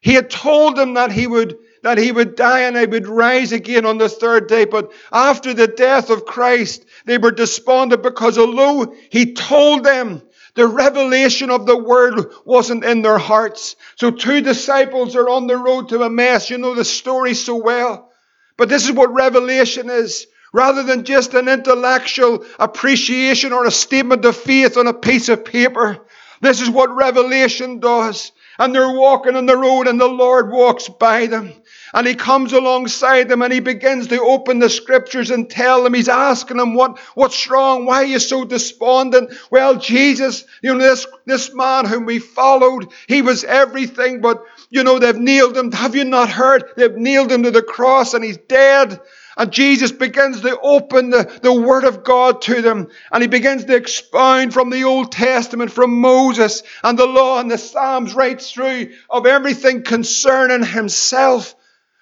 He 0.00 0.14
had 0.14 0.30
told 0.30 0.76
them 0.76 0.94
that 0.94 1.12
he 1.12 1.26
would, 1.26 1.58
that 1.84 1.98
he 1.98 2.10
would 2.10 2.34
die 2.34 2.60
and 2.60 2.76
he 2.76 2.86
would 2.86 3.06
rise 3.06 3.52
again 3.52 3.86
on 3.86 3.98
the 3.98 4.08
third 4.08 4.48
day. 4.48 4.64
But 4.64 4.92
after 5.12 5.54
the 5.54 5.68
death 5.68 6.10
of 6.10 6.26
Christ, 6.26 6.84
they 7.04 7.18
were 7.18 7.30
despondent 7.30 8.02
because 8.02 8.36
although 8.38 8.94
he 9.10 9.34
told 9.34 9.84
them, 9.84 10.22
the 10.54 10.66
revelation 10.66 11.50
of 11.50 11.66
the 11.66 11.76
word 11.76 12.26
wasn't 12.44 12.84
in 12.84 13.02
their 13.02 13.18
hearts. 13.18 13.76
So 13.96 14.10
two 14.10 14.40
disciples 14.40 15.16
are 15.16 15.28
on 15.28 15.46
the 15.46 15.56
road 15.56 15.88
to 15.88 16.04
Emmaus. 16.04 16.48
You 16.48 16.58
know 16.58 16.74
the 16.74 16.84
story 16.84 17.34
so 17.34 17.56
well. 17.56 18.10
But 18.56 18.68
this 18.68 18.84
is 18.84 18.92
what 18.92 19.12
revelation 19.12 19.90
is 19.90 20.26
rather 20.52 20.84
than 20.84 21.04
just 21.04 21.34
an 21.34 21.48
intellectual 21.48 22.46
appreciation 22.60 23.52
or 23.52 23.66
a 23.66 23.70
statement 23.72 24.24
of 24.24 24.36
faith 24.36 24.76
on 24.76 24.86
a 24.86 24.94
piece 24.94 25.28
of 25.28 25.44
paper. 25.44 25.98
This 26.40 26.60
is 26.60 26.70
what 26.70 26.94
revelation 26.94 27.80
does. 27.80 28.30
And 28.58 28.72
they're 28.72 28.88
walking 28.88 29.34
on 29.34 29.46
the 29.46 29.56
road 29.56 29.88
and 29.88 30.00
the 30.00 30.06
Lord 30.06 30.52
walks 30.52 30.88
by 30.88 31.26
them. 31.26 31.52
And 31.94 32.08
he 32.08 32.16
comes 32.16 32.52
alongside 32.52 33.28
them 33.28 33.40
and 33.40 33.52
he 33.52 33.60
begins 33.60 34.08
to 34.08 34.20
open 34.20 34.58
the 34.58 34.68
scriptures 34.68 35.30
and 35.30 35.48
tell 35.48 35.84
them, 35.84 35.94
he's 35.94 36.08
asking 36.08 36.56
them, 36.56 36.74
what, 36.74 36.98
what's 37.14 37.48
wrong? 37.48 37.86
Why 37.86 38.02
are 38.02 38.04
you 38.04 38.18
so 38.18 38.44
despondent? 38.44 39.32
Well, 39.48 39.76
Jesus, 39.76 40.44
you 40.60 40.74
know, 40.74 40.80
this, 40.80 41.06
this 41.24 41.54
man 41.54 41.84
whom 41.84 42.04
we 42.04 42.18
followed, 42.18 42.88
he 43.06 43.22
was 43.22 43.44
everything, 43.44 44.20
but, 44.20 44.42
you 44.70 44.82
know, 44.82 44.98
they've 44.98 45.16
nailed 45.16 45.56
him. 45.56 45.70
Have 45.70 45.94
you 45.94 46.04
not 46.04 46.28
heard? 46.28 46.64
They've 46.76 46.96
nailed 46.96 47.30
him 47.30 47.44
to 47.44 47.52
the 47.52 47.62
cross 47.62 48.12
and 48.12 48.24
he's 48.24 48.38
dead. 48.38 49.00
And 49.36 49.52
Jesus 49.52 49.92
begins 49.92 50.40
to 50.40 50.58
open 50.60 51.10
the, 51.10 51.30
the 51.42 51.52
Word 51.52 51.84
of 51.84 52.02
God 52.02 52.42
to 52.42 52.60
them. 52.60 52.88
And 53.12 53.22
he 53.22 53.28
begins 53.28 53.66
to 53.66 53.76
expound 53.76 54.52
from 54.52 54.70
the 54.70 54.82
Old 54.82 55.12
Testament, 55.12 55.70
from 55.70 56.00
Moses 56.00 56.64
and 56.82 56.98
the 56.98 57.06
law 57.06 57.38
and 57.38 57.48
the 57.48 57.58
Psalms 57.58 58.14
right 58.14 58.40
through 58.40 58.92
of 59.08 59.26
everything 59.26 59.84
concerning 59.84 60.64
himself. 60.64 61.54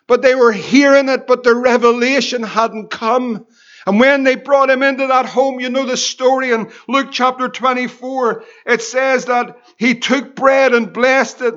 But 0.07 0.23
they 0.23 0.35
were 0.35 0.53
hearing 0.53 1.09
it, 1.09 1.27
but 1.27 1.43
the 1.43 1.55
revelation 1.55 2.43
hadn't 2.43 2.91
come. 2.91 3.47
And 3.87 3.99
when 3.99 4.23
they 4.23 4.37
brought 4.37 4.71
him 4.71 4.83
into 4.83 5.07
that 5.09 5.27
home, 5.27 5.59
you 5.59 5.69
know 5.69 5.87
the 5.87 5.97
story 5.97 6.53
in 6.53 6.71
Luke 6.89 7.09
chapter 7.11 7.49
24. 7.49 8.45
It 8.67 8.83
says 8.83 9.25
that 9.27 9.59
he 9.77 9.99
took 9.99 10.37
bread 10.37 10.73
and 10.73 10.93
blessed 10.93 11.41
it 11.41 11.55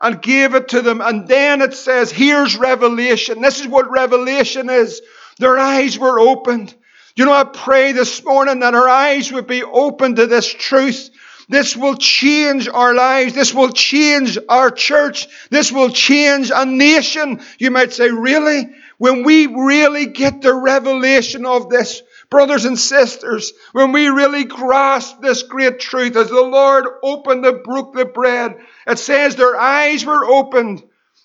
and 0.00 0.22
gave 0.22 0.54
it 0.54 0.68
to 0.68 0.82
them. 0.82 1.00
And 1.00 1.28
then 1.28 1.60
it 1.62 1.74
says, 1.74 2.10
here's 2.10 2.56
revelation. 2.56 3.40
This 3.40 3.60
is 3.60 3.68
what 3.68 3.90
revelation 3.90 4.70
is. 4.70 5.02
Their 5.38 5.58
eyes 5.58 5.98
were 5.98 6.18
opened. 6.18 6.74
You 7.14 7.24
know, 7.24 7.32
I 7.32 7.44
pray 7.44 7.92
this 7.92 8.24
morning 8.24 8.60
that 8.60 8.74
our 8.74 8.88
eyes 8.88 9.32
would 9.32 9.46
be 9.46 9.62
open 9.62 10.16
to 10.16 10.26
this 10.26 10.46
truth. 10.52 11.10
This 11.48 11.76
will 11.76 11.96
change 11.96 12.68
our 12.68 12.94
lives. 12.94 13.32
This 13.32 13.54
will 13.54 13.70
change 13.70 14.38
our 14.48 14.70
church. 14.70 15.28
This 15.50 15.72
will 15.72 15.90
change 15.90 16.50
a 16.54 16.66
nation. 16.66 17.40
You 17.58 17.70
might 17.70 17.92
say, 17.92 18.10
really? 18.10 18.68
When 18.98 19.22
we 19.22 19.46
really 19.46 20.06
get 20.06 20.42
the 20.42 20.52
revelation 20.52 21.46
of 21.46 21.70
this, 21.70 22.02
brothers 22.30 22.64
and 22.64 22.78
sisters, 22.78 23.52
when 23.72 23.92
we 23.92 24.08
really 24.08 24.44
grasp 24.44 25.20
this 25.20 25.42
great 25.42 25.80
truth, 25.80 26.16
as 26.16 26.28
the 26.28 26.42
Lord 26.42 26.84
opened 27.02 27.46
and 27.46 27.62
broke 27.62 27.94
the 27.94 28.04
bread, 28.04 28.56
it 28.86 28.98
says 28.98 29.36
their 29.36 29.58
eyes 29.58 30.04
were 30.04 30.26
opened. 30.26 30.82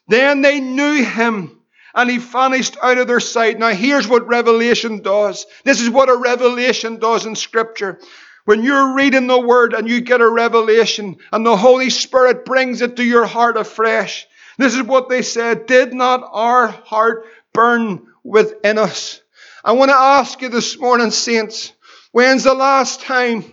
Then 0.08 0.42
they 0.42 0.60
knew 0.60 1.04
him 1.04 1.60
and 1.96 2.10
he 2.10 2.18
vanished 2.18 2.78
out 2.82 2.98
of 2.98 3.08
their 3.08 3.20
sight. 3.20 3.60
Now, 3.60 3.70
here's 3.70 4.08
what 4.08 4.28
revelation 4.28 5.02
does. 5.02 5.46
This 5.64 5.80
is 5.80 5.90
what 5.90 6.10
a 6.10 6.16
revelation 6.16 7.00
does 7.00 7.26
in 7.26 7.36
Scripture. 7.36 8.00
When 8.46 8.64
you're 8.64 8.94
reading 8.94 9.28
the 9.28 9.40
Word 9.40 9.74
and 9.74 9.88
you 9.88 10.02
get 10.02 10.20
a 10.20 10.30
revelation 10.30 11.18
and 11.32 11.46
the 11.46 11.56
Holy 11.56 11.90
Spirit 11.90 12.46
brings 12.46 12.82
it 12.82 12.98
to 12.98 13.04
your 13.04 13.26
heart 13.26 13.56
afresh, 13.56 14.28
this 14.58 14.76
is 14.76 14.84
what 14.84 15.10
they 15.10 15.22
said 15.22 15.66
Did 15.66 15.94
not 15.94 16.30
our 16.32 16.68
heart 16.68 17.26
burn 17.54 18.08
within 18.24 18.78
us? 18.78 19.22
I 19.64 19.72
want 19.74 19.90
to 19.90 19.96
ask 19.96 20.42
you 20.42 20.50
this 20.50 20.78
morning, 20.78 21.12
saints, 21.12 21.72
when's 22.12 22.44
the 22.44 22.54
last 22.54 23.02
time? 23.02 23.46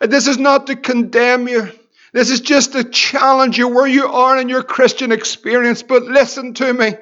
This 0.00 0.26
is 0.26 0.38
not 0.38 0.66
to 0.66 0.76
condemn 0.76 1.46
you. 1.46 1.70
This 2.12 2.30
is 2.30 2.40
just 2.40 2.72
to 2.72 2.84
challenge 2.84 3.56
you 3.56 3.68
where 3.68 3.86
you 3.86 4.06
are 4.06 4.38
in 4.38 4.48
your 4.48 4.62
Christian 4.64 5.12
experience. 5.12 5.82
But 5.82 6.02
listen 6.02 6.54
to 6.54 6.72
me. 6.72 6.94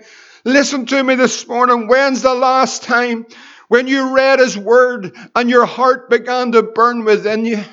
Listen 0.45 0.85
to 0.87 1.03
me 1.03 1.15
this 1.15 1.47
morning. 1.47 1.89
When's 1.89 2.23
the 2.23 2.35
last 2.35 2.83
time 2.83 3.27
when 3.73 3.89
you 3.89 4.15
read 4.15 4.39
His 4.39 4.59
Word 4.59 5.17
and 5.35 5.49
your 5.49 5.65
heart 5.65 6.11
began 6.11 6.53
to 6.53 6.63
burn 6.63 7.07
within 7.07 7.47
you? 7.47 7.65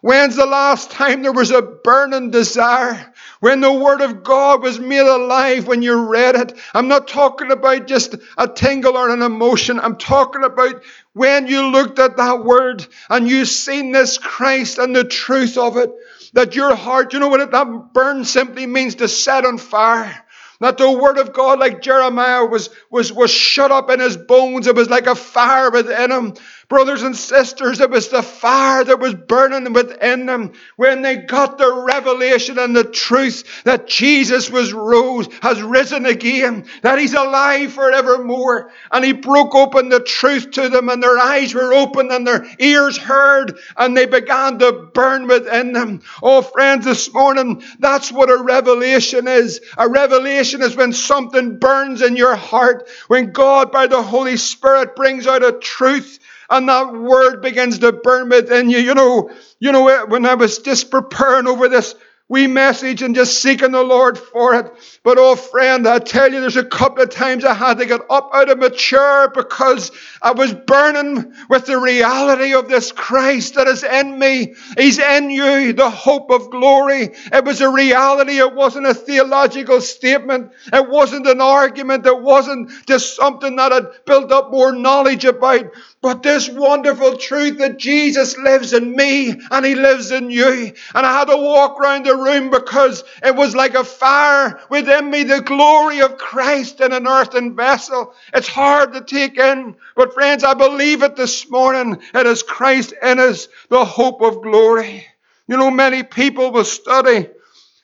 When's 0.00 0.36
the 0.36 0.46
last 0.46 0.90
time 0.90 1.20
there 1.20 1.34
was 1.34 1.50
a 1.50 1.60
burning 1.60 2.30
desire? 2.30 3.12
When 3.40 3.60
the 3.60 3.70
Word 3.70 4.00
of 4.00 4.24
God 4.24 4.62
was 4.62 4.80
made 4.80 5.06
alive 5.06 5.66
when 5.66 5.82
you 5.82 6.06
read 6.06 6.34
it? 6.34 6.58
I'm 6.72 6.88
not 6.88 7.08
talking 7.08 7.50
about 7.50 7.86
just 7.86 8.14
a 8.38 8.48
tingle 8.48 8.96
or 8.96 9.10
an 9.10 9.20
emotion. 9.20 9.80
I'm 9.80 9.98
talking 9.98 10.44
about 10.44 10.82
when 11.12 11.46
you 11.46 11.70
looked 11.70 11.98
at 11.98 12.16
that 12.16 12.42
Word 12.42 12.86
and 13.10 13.28
you 13.28 13.44
seen 13.44 13.92
this 13.92 14.16
Christ 14.16 14.78
and 14.78 14.96
the 14.96 15.04
truth 15.04 15.58
of 15.58 15.76
it. 15.76 15.90
That 16.32 16.54
your 16.56 16.74
heart, 16.74 17.12
you 17.12 17.18
know 17.18 17.28
what 17.28 17.40
it, 17.40 17.50
that 17.50 17.92
burn 17.92 18.24
simply 18.24 18.66
means 18.66 18.94
to 18.94 19.08
set 19.08 19.44
on 19.44 19.58
fire. 19.58 20.23
That 20.60 20.78
the 20.78 20.90
word 20.90 21.18
of 21.18 21.32
God, 21.32 21.58
like 21.58 21.82
Jeremiah, 21.82 22.44
was, 22.44 22.70
was, 22.90 23.12
was 23.12 23.30
shut 23.30 23.70
up 23.70 23.90
in 23.90 24.00
his 24.00 24.16
bones. 24.16 24.66
It 24.66 24.76
was 24.76 24.88
like 24.88 25.06
a 25.06 25.14
fire 25.14 25.70
within 25.70 26.10
him. 26.10 26.34
Brothers 26.68 27.02
and 27.02 27.14
sisters, 27.14 27.80
it 27.80 27.90
was 27.90 28.08
the 28.08 28.22
fire 28.22 28.84
that 28.84 28.98
was 28.98 29.14
burning 29.14 29.72
within 29.72 30.26
them 30.26 30.52
when 30.76 31.02
they 31.02 31.16
got 31.16 31.58
the 31.58 31.84
revelation 31.86 32.58
and 32.58 32.74
the 32.74 32.84
truth 32.84 33.64
that 33.64 33.86
Jesus 33.86 34.50
was 34.50 34.72
rose, 34.72 35.28
has 35.42 35.62
risen 35.62 36.06
again, 36.06 36.64
that 36.82 36.98
he's 36.98 37.12
alive 37.14 37.72
forevermore. 37.72 38.70
And 38.90 39.04
he 39.04 39.12
broke 39.12 39.54
open 39.54 39.90
the 39.90 40.00
truth 40.00 40.52
to 40.52 40.68
them, 40.70 40.88
and 40.88 41.02
their 41.02 41.18
eyes 41.18 41.54
were 41.54 41.74
opened 41.74 42.10
and 42.12 42.26
their 42.26 42.46
ears 42.58 42.96
heard, 42.96 43.58
and 43.76 43.96
they 43.96 44.06
began 44.06 44.58
to 44.60 44.72
burn 44.94 45.26
within 45.26 45.72
them. 45.72 46.00
Oh, 46.22 46.40
friends, 46.40 46.86
this 46.86 47.12
morning, 47.12 47.62
that's 47.78 48.10
what 48.10 48.30
a 48.30 48.42
revelation 48.42 49.28
is. 49.28 49.60
A 49.76 49.88
revelation 49.88 50.62
is 50.62 50.76
when 50.76 50.92
something 50.92 51.58
burns 51.58 52.00
in 52.00 52.16
your 52.16 52.36
heart, 52.36 52.88
when 53.08 53.32
God, 53.32 53.70
by 53.70 53.86
the 53.86 54.02
Holy 54.02 54.36
Spirit, 54.38 54.96
brings 54.96 55.26
out 55.26 55.44
a 55.44 55.52
truth 55.52 56.20
and 56.54 56.68
that 56.68 56.92
word 56.92 57.42
begins 57.42 57.80
to 57.80 57.92
burn 57.92 58.28
within 58.28 58.70
you. 58.70 58.78
You 58.78 58.94
know, 58.94 59.30
you 59.58 59.72
know, 59.72 60.06
when 60.06 60.24
I 60.24 60.34
was 60.34 60.58
just 60.58 60.90
preparing 60.90 61.46
over 61.46 61.68
this 61.68 61.94
we 62.26 62.46
message 62.46 63.02
and 63.02 63.14
just 63.14 63.42
seeking 63.42 63.72
the 63.72 63.82
Lord 63.82 64.18
for 64.18 64.54
it. 64.54 64.72
But 65.02 65.18
oh 65.18 65.36
friend, 65.36 65.86
I 65.86 65.98
tell 65.98 66.32
you, 66.32 66.40
there's 66.40 66.56
a 66.56 66.64
couple 66.64 67.02
of 67.02 67.10
times 67.10 67.44
I 67.44 67.52
had 67.52 67.78
to 67.78 67.86
get 67.86 68.00
up 68.08 68.30
out 68.32 68.48
of 68.48 68.58
my 68.58 68.70
chair 68.70 69.28
because 69.28 69.92
I 70.22 70.32
was 70.32 70.54
burning 70.54 71.34
with 71.50 71.66
the 71.66 71.78
reality 71.78 72.54
of 72.54 72.68
this 72.68 72.92
Christ 72.92 73.56
that 73.56 73.66
is 73.66 73.84
in 73.84 74.18
me. 74.18 74.54
He's 74.78 74.98
in 74.98 75.28
you, 75.28 75.74
the 75.74 75.90
hope 75.90 76.30
of 76.30 76.50
glory. 76.50 77.10
It 77.30 77.44
was 77.44 77.60
a 77.60 77.68
reality. 77.68 78.38
It 78.38 78.54
wasn't 78.54 78.86
a 78.86 78.94
theological 78.94 79.82
statement. 79.82 80.52
It 80.72 80.88
wasn't 80.88 81.26
an 81.26 81.42
argument. 81.42 82.06
It 82.06 82.22
wasn't 82.22 82.70
just 82.86 83.16
something 83.16 83.56
that 83.56 83.72
I'd 83.72 84.04
built 84.06 84.32
up 84.32 84.50
more 84.50 84.72
knowledge 84.72 85.26
about. 85.26 85.66
But 86.00 86.22
this 86.22 86.48
wonderful 86.48 87.18
truth 87.18 87.58
that 87.58 87.78
Jesus 87.78 88.38
lives 88.38 88.72
in 88.72 88.96
me 88.96 89.34
and 89.50 89.66
He 89.66 89.74
lives 89.74 90.10
in 90.10 90.30
you. 90.30 90.72
And 90.94 91.06
I 91.06 91.18
had 91.18 91.28
to 91.28 91.36
walk 91.36 91.78
around 91.78 92.06
the 92.06 92.13
room 92.16 92.50
because 92.50 93.04
it 93.22 93.34
was 93.34 93.54
like 93.54 93.74
a 93.74 93.84
fire 93.84 94.60
within 94.70 95.10
me, 95.10 95.24
the 95.24 95.40
glory 95.40 96.00
of 96.00 96.18
Christ 96.18 96.80
in 96.80 96.92
an 96.92 97.06
earthen 97.06 97.56
vessel. 97.56 98.14
It's 98.32 98.48
hard 98.48 98.92
to 98.94 99.00
take 99.02 99.38
in. 99.38 99.76
But 99.96 100.14
friends, 100.14 100.44
I 100.44 100.54
believe 100.54 101.02
it 101.02 101.16
this 101.16 101.48
morning. 101.50 102.00
It 102.14 102.26
is 102.26 102.42
Christ 102.42 102.94
in 103.02 103.18
us, 103.18 103.48
the 103.68 103.84
hope 103.84 104.22
of 104.22 104.42
glory. 104.42 105.06
You 105.48 105.56
know, 105.56 105.70
many 105.70 106.02
people 106.02 106.52
will 106.52 106.64
study 106.64 107.28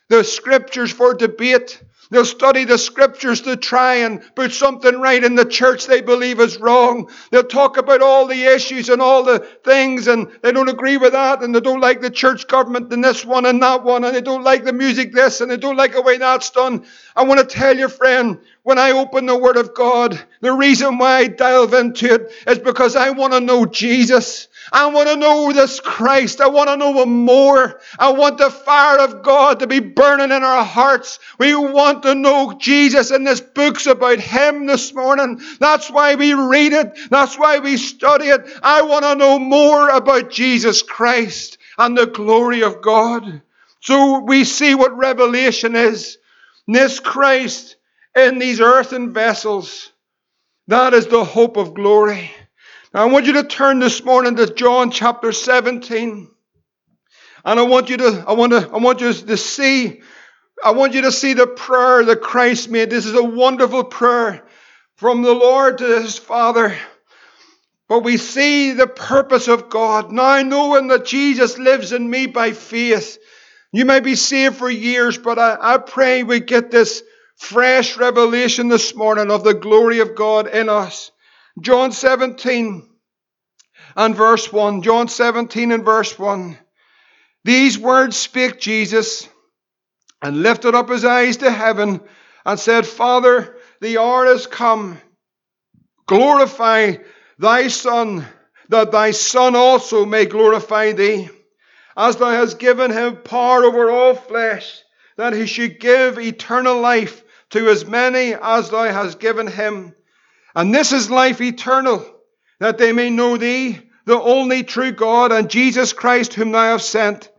the 0.09 0.25
scriptures 0.25 0.91
for 0.91 1.15
debate. 1.15 1.83
They'll 2.11 2.25
study 2.25 2.65
the 2.65 2.79
scriptures 2.79 3.43
to 3.43 3.57
try 3.57 3.97
and 3.97 4.23
put 4.35 4.53
something 4.53 5.01
right 5.01 5.23
in 5.23 5.37
the 5.37 5.45
church 5.45 5.87
they 5.87 6.01
believe 6.01 6.41
is 6.41 6.59
wrong. 6.59 7.11
They'll 7.31 7.45
talk 7.45 7.77
about 7.77 8.03
all 8.03 8.27
the 8.27 8.45
issues 8.45 8.89
and 8.89 9.01
all 9.03 9.23
the 9.25 9.41
things 9.65 10.09
and 10.09 10.29
they 10.43 10.53
don't 10.53 10.69
agree 10.69 10.97
with 10.97 11.13
that 11.13 11.43
and 11.43 11.55
they 11.55 11.61
don't 11.61 11.81
like 11.81 12.01
the 12.01 12.11
church 12.11 12.49
government 12.49 12.93
and 12.93 13.05
this 13.05 13.25
one 13.25 13.47
and 13.47 13.63
that 13.63 13.85
one 13.85 14.05
and 14.05 14.15
they 14.15 14.21
don't 14.23 14.45
like 14.45 14.65
the 14.65 14.73
music 14.73 15.13
this 15.13 15.41
and 15.41 15.51
they 15.51 15.57
don't 15.57 15.77
like 15.77 15.93
the 15.93 16.03
way 16.03 16.19
that's 16.19 16.51
done. 16.51 16.85
I 17.17 17.25
want 17.25 17.41
to 17.41 17.47
tell 17.47 17.79
you, 17.79 17.89
friend, 17.89 18.41
when 18.65 18.79
I 18.79 18.93
open 18.93 19.27
the 19.27 19.39
Word 19.39 19.57
of 19.57 19.75
God, 19.75 20.21
the 20.41 20.53
reason 20.53 20.99
why 20.99 21.19
I 21.19 21.29
delve 21.29 21.75
into 21.75 22.15
it 22.15 22.33
is 22.47 22.59
because 22.59 22.97
I 22.97 23.11
want 23.11 23.35
to 23.35 23.41
know 23.41 23.67
Jesus. 23.67 24.49
I 24.73 24.87
want 24.87 25.09
to 25.09 25.17
know 25.17 25.53
this 25.53 25.81
Christ. 25.81 26.41
I 26.41 26.49
want 26.49 26.69
to 26.69 26.77
know 26.77 27.03
Him 27.03 27.25
more. 27.25 27.81
I 27.99 28.13
want 28.13 28.39
the 28.39 28.51
fire 28.51 29.01
of 29.01 29.23
God 29.23 29.61
to 29.61 29.67
be 29.67 29.81
burning 29.81 30.31
in 30.31 30.43
our 30.43 30.65
hearts. 30.65 31.19
We 31.39 31.55
want 31.55 32.03
to 32.05 32.15
know 32.15 32.55
Jesus, 32.59 33.11
and 33.11 33.27
this 33.27 33.41
book's 33.41 33.87
about 33.87 34.21
Him 34.21 34.67
this 34.67 34.95
morning. 34.95 35.41
That's 35.59 35.91
why 35.91 36.15
we 36.15 36.35
read 36.35 36.73
it. 36.73 36.99
That's 37.11 37.39
why 37.39 37.59
we 37.59 37.77
study 37.77 38.27
it. 38.27 38.49
I 38.63 38.83
want 38.83 39.05
to 39.05 39.15
know 39.15 39.39
more 39.39 39.89
about 39.89 40.31
Jesus 40.31 40.83
Christ 40.83 41.59
and 41.79 41.97
the 41.97 42.07
glory 42.07 42.63
of 42.63 42.83
God. 42.83 43.43
So 43.81 44.21
we 44.21 44.45
see 44.45 44.75
what 44.75 44.97
revelation 44.97 45.75
is. 45.75 46.19
This 46.67 47.01
Christ 47.01 47.77
in 48.15 48.39
these 48.39 48.61
earthen 48.61 49.13
vessels. 49.13 49.91
That 50.69 50.95
is 50.95 51.07
the 51.07 51.25
hope 51.25 51.57
of 51.57 51.75
glory. 51.75 52.31
Now, 52.93 53.03
I 53.03 53.05
want 53.05 53.27
you 53.27 53.35
to 53.35 53.45
turn 53.45 53.79
this 53.79 54.03
morning 54.05 54.35
to 54.35 54.53
John 54.53 54.91
chapter 54.91 55.31
17. 55.31 56.29
And 57.45 57.61
I 57.61 57.63
want 57.63 57.89
you 57.89 57.99
to, 57.99 58.25
I 58.27 58.33
want 58.33 58.51
to, 58.51 58.69
I 58.69 58.79
want 58.79 59.01
you 59.01 59.13
to 59.13 59.37
see, 59.37 60.03
I 60.63 60.73
want 60.73 60.95
you 60.95 61.03
to 61.03 61.13
see 61.13 61.35
the 61.35 61.47
prayer 61.47 62.05
that 62.05 62.21
Christ 62.21 62.69
made. 62.69 62.91
This 62.91 63.07
is 63.07 63.15
a 63.15 63.23
wonderful 63.23 63.85
prayer 63.85 64.45
from 64.97 65.23
the 65.23 65.33
Lord 65.33 65.79
to 65.79 66.01
his 66.01 66.19
Father. 66.19 66.77
But 67.89 68.01
we 68.01 68.17
see 68.17 68.73
the 68.73 68.89
purpose 68.89 69.47
of 69.47 69.71
God. 69.71 70.11
Now 70.11 70.43
knowing 70.43 70.89
that 70.89 71.05
Jesus 71.05 71.59
lives 71.59 71.93
in 71.93 72.11
me 72.11 72.27
by 72.27 72.53
faith. 72.53 73.19
You 73.71 73.85
may 73.85 74.01
be 74.01 74.17
saved 74.17 74.57
for 74.57 74.69
years, 74.69 75.17
but 75.17 75.39
I, 75.39 75.57
I 75.61 75.79
pray 75.79 76.25
we 76.25 76.41
get 76.41 76.73
this 76.73 77.05
fresh 77.37 77.97
revelation 77.97 78.69
this 78.69 78.97
morning 78.97 79.31
of 79.31 79.45
the 79.45 79.55
glory 79.55 80.01
of 80.01 80.17
God 80.17 80.49
in 80.49 80.69
us. 80.69 81.13
John 81.61 81.93
17 81.93 82.89
and 83.97 84.15
verse 84.15 84.53
1. 84.53 84.83
John 84.83 85.09
17 85.09 85.73
and 85.73 85.85
verse 85.85 86.19
1. 86.19 86.59
These 87.45 87.79
words 87.79 88.17
spake 88.17 88.61
Jesus 88.61 89.29
and 90.23 90.43
lifted 90.43 90.75
up 90.75 90.91
his 90.91 91.05
eyes 91.05 91.39
to 91.39 91.51
heaven 91.51 92.01
and 92.45 92.61
said, 92.61 92.87
Father, 92.87 93.57
the 93.81 93.99
hour 93.99 94.27
is 94.27 94.47
come. 94.47 94.99
Glorify 96.07 96.97
thy 97.39 97.69
Son, 97.69 98.27
that 98.69 98.93
thy 98.93 99.13
Son 99.13 99.57
also 99.57 100.05
may 100.05 100.27
glorify 100.27 100.93
thee, 100.93 101.29
as 101.97 102.17
thou 102.17 102.31
hast 102.31 102.59
given 102.59 102.91
him 102.91 103.17
power 103.23 103.65
over 103.65 103.91
all 103.91 104.15
flesh, 104.15 104.83
that 105.17 105.33
he 105.33 105.47
should 105.47 105.81
give 105.81 106.19
eternal 106.19 106.81
life 106.81 107.23
to 107.51 107.69
as 107.69 107.87
many 107.87 108.35
as 108.35 108.71
thou 108.71 108.85
hast 108.85 109.19
given 109.19 109.47
him. 109.47 109.95
And 110.55 110.75
this 110.75 110.93
is 110.93 111.11
life 111.11 111.41
eternal, 111.41 112.05
that 112.59 112.79
they 112.79 112.93
may 112.93 113.11
know 113.11 113.37
thee, 113.37 113.79
the 114.05 114.21
only 114.21 114.65
true 114.65 114.93
God, 114.93 115.33
and 115.33 115.49
Jesus 115.49 115.93
Christ, 115.93 116.35
whom 116.35 116.53
thou 116.53 116.73
hast 116.73 116.89
sent. 116.89 117.31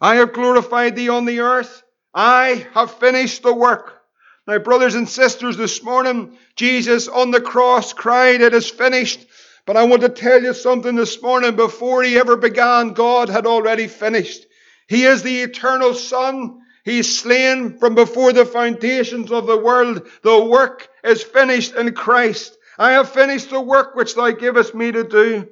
I 0.00 0.16
have 0.16 0.32
glorified 0.32 0.96
thee 0.96 1.08
on 1.08 1.24
the 1.24 1.40
earth. 1.40 1.82
I 2.14 2.66
have 2.74 2.94
finished 2.94 3.42
the 3.42 3.54
work. 3.54 4.00
Now, 4.46 4.58
brothers 4.58 4.94
and 4.94 5.08
sisters, 5.08 5.56
this 5.56 5.82
morning, 5.82 6.36
Jesus 6.56 7.08
on 7.08 7.30
the 7.30 7.40
cross 7.40 7.92
cried, 7.92 8.40
It 8.40 8.54
is 8.54 8.70
finished. 8.70 9.26
But 9.66 9.76
I 9.76 9.84
want 9.84 10.02
to 10.02 10.08
tell 10.08 10.42
you 10.42 10.54
something 10.54 10.96
this 10.96 11.22
morning. 11.22 11.54
Before 11.54 12.02
he 12.02 12.18
ever 12.18 12.36
began, 12.36 12.92
God 12.92 13.28
had 13.28 13.46
already 13.46 13.86
finished. 13.86 14.46
He 14.88 15.04
is 15.04 15.22
the 15.22 15.42
eternal 15.42 15.94
Son. 15.94 16.60
He's 16.84 17.20
slain 17.20 17.78
from 17.78 17.94
before 17.94 18.32
the 18.32 18.44
foundations 18.44 19.30
of 19.30 19.46
the 19.46 19.58
world. 19.58 20.08
The 20.22 20.44
work 20.44 20.88
is 21.04 21.22
finished 21.22 21.74
in 21.74 21.92
Christ. 21.94 22.56
I 22.80 22.92
have 22.92 23.10
finished 23.10 23.50
the 23.50 23.60
work 23.60 23.94
which 23.94 24.14
thou 24.14 24.30
givest 24.30 24.74
me 24.74 24.90
to 24.90 25.04
do. 25.04 25.46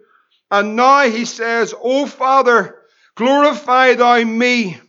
And 0.51 0.77
now 0.77 1.03
he 1.03 1.27
says, 1.27 1.75
O 1.79 2.07
Father, 2.07 2.79
glorify 3.17 3.97
thou 3.97 4.25
me 4.25 4.81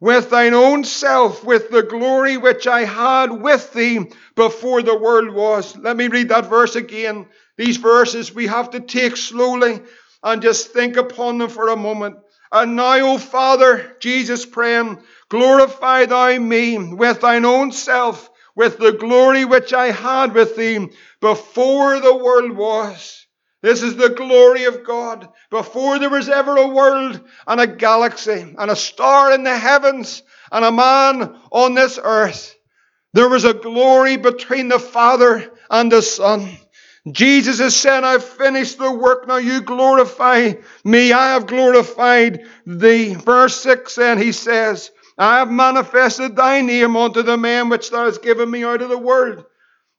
with 0.00 0.30
thine 0.30 0.52
own 0.52 0.82
self, 0.82 1.44
with 1.44 1.70
the 1.70 1.84
glory 1.84 2.38
which 2.38 2.66
I 2.66 2.84
had 2.84 3.30
with 3.30 3.72
thee 3.72 4.00
before 4.34 4.82
the 4.82 4.98
world 4.98 5.32
was. 5.32 5.76
Let 5.76 5.96
me 5.96 6.08
read 6.08 6.30
that 6.30 6.50
verse 6.50 6.74
again. 6.74 7.28
These 7.56 7.76
verses 7.76 8.34
we 8.34 8.48
have 8.48 8.70
to 8.70 8.80
take 8.80 9.16
slowly 9.16 9.80
and 10.24 10.42
just 10.42 10.72
think 10.72 10.96
upon 10.96 11.38
them 11.38 11.50
for 11.50 11.68
a 11.68 11.76
moment. 11.76 12.16
And 12.50 12.74
now, 12.74 13.12
O 13.12 13.18
Father, 13.18 13.96
Jesus 14.00 14.44
praying, 14.44 15.00
glorify 15.28 16.06
thou 16.06 16.36
me 16.36 16.78
with 16.78 17.20
thine 17.20 17.44
own 17.44 17.70
self, 17.70 18.28
with 18.56 18.78
the 18.78 18.92
glory 18.92 19.44
which 19.44 19.72
I 19.72 19.92
had 19.92 20.34
with 20.34 20.56
thee 20.56 20.88
before 21.20 22.00
the 22.00 22.16
world 22.16 22.52
was. 22.52 23.26
This 23.62 23.82
is 23.82 23.96
the 23.96 24.10
glory 24.10 24.64
of 24.64 24.84
God. 24.84 25.28
Before 25.50 25.98
there 25.98 26.10
was 26.10 26.28
ever 26.28 26.56
a 26.56 26.68
world 26.68 27.20
and 27.46 27.60
a 27.60 27.66
galaxy 27.66 28.54
and 28.58 28.70
a 28.70 28.76
star 28.76 29.32
in 29.32 29.44
the 29.44 29.56
heavens 29.56 30.22
and 30.50 30.64
a 30.64 30.72
man 30.72 31.36
on 31.50 31.74
this 31.74 31.98
earth, 32.02 32.56
there 33.12 33.28
was 33.28 33.44
a 33.44 33.54
glory 33.54 34.16
between 34.16 34.68
the 34.68 34.78
Father 34.78 35.50
and 35.70 35.90
the 35.90 36.02
Son. 36.02 36.56
Jesus 37.10 37.60
is 37.60 37.76
saying, 37.76 38.04
I've 38.04 38.24
finished 38.24 38.78
the 38.78 38.90
work. 38.90 39.28
Now 39.28 39.36
you 39.36 39.60
glorify 39.60 40.54
me. 40.84 41.12
I 41.12 41.32
have 41.34 41.46
glorified 41.46 42.44
thee. 42.66 43.14
Verse 43.14 43.60
6 43.60 43.98
and 43.98 44.20
he 44.20 44.32
says, 44.32 44.90
I 45.18 45.38
have 45.38 45.50
manifested 45.50 46.36
thy 46.36 46.60
name 46.60 46.96
unto 46.96 47.22
the 47.22 47.36
men 47.36 47.68
which 47.68 47.90
thou 47.90 48.04
hast 48.04 48.22
given 48.22 48.50
me 48.50 48.64
out 48.64 48.82
of 48.82 48.90
the 48.90 48.98
world. 48.98 49.44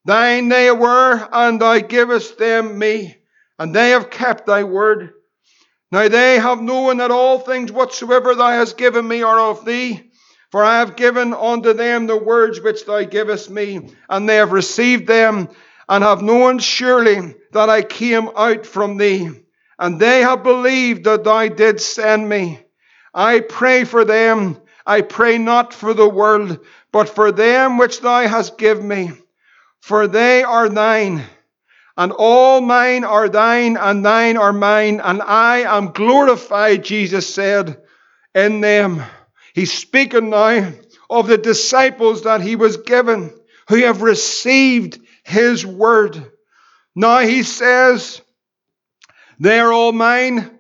Thine 0.06 0.50
they 0.50 0.72
were, 0.72 1.28
and 1.32 1.60
thou 1.62 1.80
givest 1.80 2.38
them 2.38 2.78
me 2.78 3.18
and 3.60 3.74
they 3.74 3.92
have 3.92 4.10
kept 4.10 4.46
thy 4.46 4.64
word. 4.64 5.14
Now 5.92 6.08
they 6.08 6.38
have 6.38 6.62
known 6.62 6.98
that 6.98 7.12
all 7.12 7.40
things 7.40 7.72
whatsoever 7.72 8.36
thou 8.36 8.50
hast 8.50 8.78
given 8.78 9.08
me 9.08 9.24
are 9.24 9.40
of 9.40 9.66
thee. 9.66 10.12
For 10.52 10.64
I 10.64 10.80
have 10.80 10.96
given 10.96 11.34
unto 11.34 11.74
them 11.74 12.08
the 12.08 12.18
words 12.18 12.62
which 12.62 12.86
thou 12.86 13.04
givest 13.04 13.50
me, 13.50 13.90
and 14.10 14.28
they 14.30 14.38
have 14.38 14.54
received 14.54 15.08
them, 15.08 15.50
and 15.90 16.04
have 16.04 16.22
known 16.22 16.60
surely 16.60 17.36
that 17.52 17.70
I 17.70 17.82
came 17.82 18.30
out 18.36 18.66
from 18.66 18.98
thee. 18.98 19.30
And 19.80 20.00
they 20.00 20.22
have 20.22 20.44
believed 20.44 21.04
that 21.04 21.24
thou 21.24 21.48
didst 21.50 21.94
send 21.94 22.28
me. 22.28 22.62
I 23.14 23.42
pray 23.42 23.84
for 23.84 24.06
them. 24.06 24.58
I 24.88 25.02
pray 25.02 25.38
not 25.38 25.73
for 25.73 25.93
the 25.93 26.10
world, 26.10 26.65
but 26.91 27.10
for 27.10 27.32
them 27.32 27.78
which 27.78 28.02
thou 28.02 28.28
hast 28.28 28.58
given 28.58 28.88
me. 28.88 29.12
For 29.82 30.08
they 30.08 30.43
are 30.43 30.69
thine 30.69 31.23
and 31.97 32.12
all 32.12 32.62
mine 32.62 33.04
are 33.04 33.28
thine, 33.28 33.76
and 33.76 34.06
thine 34.06 34.38
are 34.38 34.54
mine, 34.54 35.02
and 35.04 35.19
I 35.19 35.62
am 35.62 35.93
glorified, 35.93 36.84
Jesus 36.84 37.34
said, 37.34 37.82
in 38.36 38.62
them. 38.62 39.02
He's 39.56 39.73
speaking 39.73 40.30
now 40.30 40.71
of 41.10 41.28
the 41.28 41.39
disciples 41.39 42.21
that 42.23 42.41
he 42.41 42.56
was 42.56 42.78
given, 42.78 43.34
who 43.67 43.78
have 43.78 44.04
received 44.04 45.00
his 45.23 45.65
word. 45.65 46.32
Now 46.95 47.19
he 47.19 47.41
says, 47.41 48.21
they 49.39 49.60
are 49.60 49.73
all 49.73 49.91
mine, 49.91 50.52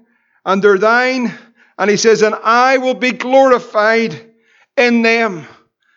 and 0.43 0.63
they're 0.63 0.79
thine. 0.79 1.37
And 1.77 1.89
he 1.89 1.97
says, 1.97 2.21
and 2.21 2.35
I 2.35 2.77
will 2.77 2.95
be 2.95 3.11
glorified 3.11 4.33
in 4.75 5.01
them. 5.01 5.45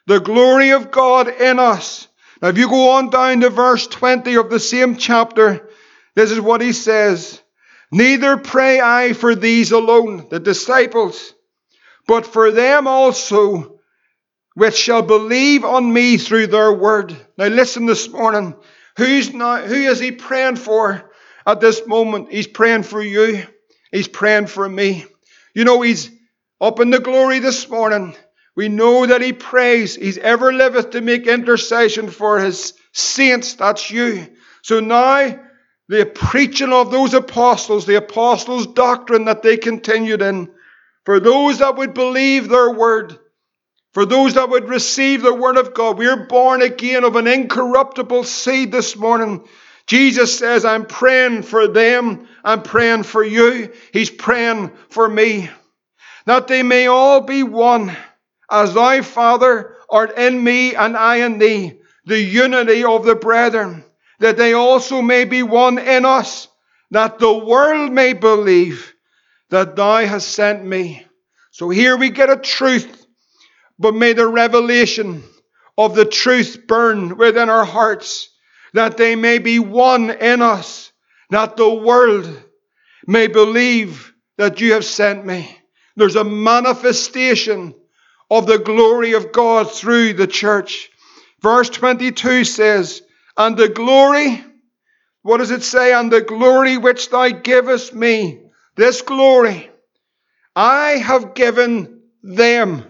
The 0.06 0.20
glory 0.20 0.70
of 0.70 0.90
God 0.90 1.28
in 1.28 1.58
us 1.58 2.08
now, 2.40 2.48
if 2.48 2.58
you 2.58 2.68
go 2.68 2.90
on 2.92 3.10
down 3.10 3.40
to 3.40 3.50
verse 3.50 3.86
20 3.86 4.36
of 4.36 4.48
the 4.48 4.60
same 4.60 4.96
chapter, 4.96 5.68
this 6.14 6.30
is 6.30 6.40
what 6.40 6.60
he 6.60 6.72
says 6.72 7.40
Neither 7.92 8.36
pray 8.36 8.80
I 8.80 9.12
for 9.12 9.34
these 9.34 9.72
alone, 9.72 10.28
the 10.30 10.38
disciples, 10.38 11.34
but 12.06 12.24
for 12.24 12.50
them 12.50 12.86
also 12.86 13.80
which 14.54 14.76
shall 14.76 15.02
believe 15.02 15.64
on 15.64 15.92
me 15.92 16.18
through 16.18 16.48
their 16.48 16.72
word. 16.72 17.16
Now, 17.36 17.46
listen 17.46 17.86
this 17.86 18.08
morning. 18.08 18.54
Who's 18.96 19.32
now, 19.32 19.62
who 19.62 19.74
is 19.74 19.98
he 20.00 20.12
praying 20.12 20.56
for 20.56 21.10
at 21.46 21.60
this 21.60 21.86
moment? 21.86 22.30
He's 22.30 22.46
praying 22.46 22.84
for 22.84 23.02
you. 23.02 23.44
He's 23.90 24.08
praying 24.08 24.46
for 24.46 24.68
me. 24.68 25.06
You 25.54 25.64
know, 25.64 25.80
he's 25.82 26.10
up 26.60 26.80
in 26.80 26.90
the 26.90 27.00
glory 27.00 27.38
this 27.38 27.68
morning. 27.68 28.14
We 28.56 28.68
know 28.68 29.06
that 29.06 29.22
he 29.22 29.32
prays. 29.32 29.94
He's 29.94 30.18
ever 30.18 30.52
liveth 30.52 30.90
to 30.90 31.00
make 31.00 31.26
intercession 31.26 32.10
for 32.10 32.38
his 32.38 32.74
saints. 32.92 33.54
That's 33.54 33.90
you. 33.90 34.28
So 34.62 34.80
now, 34.80 35.40
the 35.88 36.06
preaching 36.06 36.72
of 36.72 36.90
those 36.90 37.14
apostles, 37.14 37.86
the 37.86 37.96
apostles' 37.96 38.66
doctrine 38.68 39.24
that 39.24 39.42
they 39.42 39.56
continued 39.56 40.22
in, 40.22 40.50
for 41.04 41.18
those 41.18 41.58
that 41.58 41.76
would 41.76 41.94
believe 41.94 42.48
their 42.48 42.70
word, 42.70 43.18
for 43.92 44.04
those 44.04 44.34
that 44.34 44.50
would 44.50 44.68
receive 44.68 45.22
the 45.22 45.34
word 45.34 45.56
of 45.56 45.74
God, 45.74 45.98
we're 45.98 46.26
born 46.26 46.62
again 46.62 47.02
of 47.02 47.16
an 47.16 47.26
incorruptible 47.26 48.24
seed 48.24 48.70
this 48.70 48.94
morning. 48.96 49.48
Jesus 49.86 50.38
says, 50.38 50.64
I'm 50.64 50.86
praying 50.86 51.42
for 51.42 51.66
them. 51.66 52.28
I'm 52.44 52.62
praying 52.62 53.04
for 53.04 53.24
you. 53.24 53.72
He's 53.92 54.10
praying 54.10 54.72
for 54.88 55.08
me. 55.08 55.50
That 56.26 56.48
they 56.48 56.62
may 56.62 56.86
all 56.86 57.20
be 57.20 57.42
one 57.42 57.96
as 58.50 58.74
thou, 58.74 59.02
Father, 59.02 59.76
art 59.88 60.18
in 60.18 60.42
me 60.42 60.74
and 60.74 60.96
I 60.96 61.16
in 61.16 61.38
thee, 61.38 61.80
the 62.04 62.20
unity 62.20 62.84
of 62.84 63.04
the 63.04 63.14
brethren, 63.14 63.84
that 64.18 64.36
they 64.36 64.52
also 64.52 65.00
may 65.02 65.24
be 65.24 65.42
one 65.42 65.78
in 65.78 66.04
us, 66.04 66.48
that 66.90 67.18
the 67.18 67.32
world 67.32 67.92
may 67.92 68.12
believe 68.12 68.92
that 69.50 69.76
thou 69.76 70.04
hast 70.04 70.28
sent 70.28 70.64
me. 70.64 71.06
So 71.52 71.68
here 71.68 71.96
we 71.96 72.10
get 72.10 72.30
a 72.30 72.36
truth, 72.36 73.06
but 73.78 73.94
may 73.94 74.12
the 74.12 74.28
revelation 74.28 75.22
of 75.78 75.94
the 75.94 76.04
truth 76.04 76.64
burn 76.66 77.16
within 77.16 77.48
our 77.48 77.64
hearts, 77.64 78.28
that 78.74 78.96
they 78.96 79.16
may 79.16 79.38
be 79.38 79.58
one 79.58 80.10
in 80.10 80.42
us, 80.42 80.89
that 81.30 81.56
the 81.56 81.68
world 81.68 82.42
may 83.06 83.26
believe 83.26 84.12
that 84.36 84.60
you 84.60 84.72
have 84.72 84.84
sent 84.84 85.24
me. 85.24 85.56
There's 85.96 86.16
a 86.16 86.24
manifestation 86.24 87.74
of 88.30 88.46
the 88.46 88.58
glory 88.58 89.12
of 89.12 89.32
God 89.32 89.70
through 89.70 90.14
the 90.14 90.26
church. 90.26 90.90
Verse 91.42 91.68
22 91.70 92.44
says, 92.44 93.02
And 93.36 93.56
the 93.56 93.68
glory, 93.68 94.44
what 95.22 95.38
does 95.38 95.50
it 95.50 95.62
say? 95.62 95.92
And 95.92 96.12
the 96.12 96.20
glory 96.20 96.78
which 96.78 97.10
thou 97.10 97.28
givest 97.28 97.94
me, 97.94 98.40
this 98.76 99.02
glory, 99.02 99.70
I 100.54 100.92
have 100.92 101.34
given 101.34 102.02
them, 102.22 102.84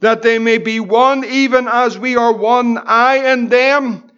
that 0.00 0.22
they 0.22 0.38
may 0.38 0.58
be 0.58 0.80
one 0.80 1.24
even 1.24 1.68
as 1.68 1.98
we 1.98 2.16
are 2.16 2.32
one, 2.32 2.78
I 2.78 3.16
and 3.16 3.50
them, 3.50 4.10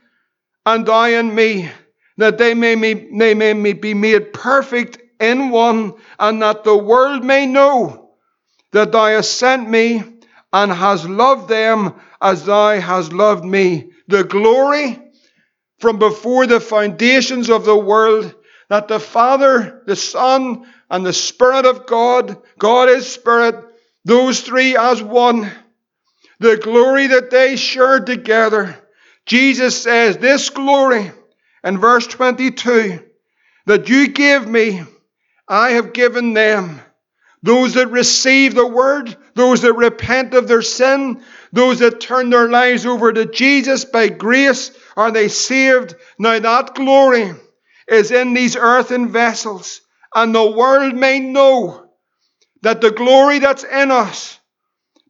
and 0.65 0.89
I 0.89 1.11
and 1.11 1.35
me, 1.35 1.71
that 2.17 2.39
they 2.39 2.55
may, 2.55 2.75
they 2.75 3.35
may 3.35 3.73
be 3.73 3.95
made 3.95 4.33
perfect 4.33 4.99
in 5.21 5.51
one, 5.51 5.95
and 6.19 6.43
that 6.43 6.65
the 6.65 6.77
world 6.77 7.25
may 7.25 7.47
know 7.47 8.11
that 8.73 8.93
thou 8.93 9.07
hast 9.07 9.37
sent 9.37 9.69
me 9.69 10.03
and 10.53 10.73
has 10.73 11.09
loved 11.09 11.49
them 11.49 11.95
as 12.21 12.45
thou 12.45 12.79
hast 12.79 13.13
loved 13.13 13.45
me. 13.45 13.91
The 14.09 14.25
glory 14.25 14.99
from 15.79 15.99
before 15.99 16.47
the 16.47 16.61
foundations 16.61 17.51
of 17.51 17.65
the 17.65 17.77
world 17.77 18.35
that 18.69 18.89
the 18.89 19.01
Father, 19.01 19.83
the 19.87 19.97
Son, 19.97 20.67
and 20.91 21.05
the 21.05 21.13
Spirit 21.13 21.67
of 21.67 21.87
God, 21.87 22.39
God 22.59 22.89
is 22.89 23.07
Spirit, 23.07 23.57
those 24.05 24.41
three 24.41 24.77
as 24.77 25.03
one, 25.03 25.51
the 26.39 26.57
glory 26.57 27.09
that 27.09 27.31
they 27.31 27.57
shared 27.57 28.07
together. 28.07 28.79
Jesus 29.27 29.81
says, 29.81 30.17
This 30.17 30.51
glory, 30.51 31.13
in 31.65 31.79
verse 31.79 32.07
22, 32.07 33.03
that 33.67 33.89
you 33.89 34.09
gave 34.09 34.47
me, 34.47 34.83
I 35.49 35.73
have 35.73 35.93
given 35.93 36.35
them 36.35 36.81
those 37.43 37.75
that 37.75 37.89
receive 37.89 38.55
the 38.55 38.67
word, 38.67 39.17
those 39.35 39.63
that 39.63 39.73
repent 39.73 40.35
of 40.35 40.47
their 40.47 40.63
sin, 40.63 41.23
Those 41.53 41.81
that 41.81 42.01
turn 42.01 42.31
their 42.31 42.49
lives 42.49 42.87
over 42.87 43.13
to 43.13 43.27
Jesus 43.27 43.85
by 43.85 44.09
grace 44.09 44.71
are 44.97 45.11
they 45.11 45.29
saved. 45.29 45.95
Now 46.19 46.39
that 46.39 46.75
glory 46.75 47.33
is 47.87 48.11
in 48.11 48.33
these 48.33 48.57
earthen 48.57 49.13
vessels, 49.13 49.83
and 50.15 50.35
the 50.35 50.51
world 50.51 50.95
may 50.95 51.21
know 51.21 51.91
that 52.63 52.81
the 52.81 52.91
glory 52.91 53.39
that's 53.39 53.65
in 53.65 53.91
us, 53.91 54.39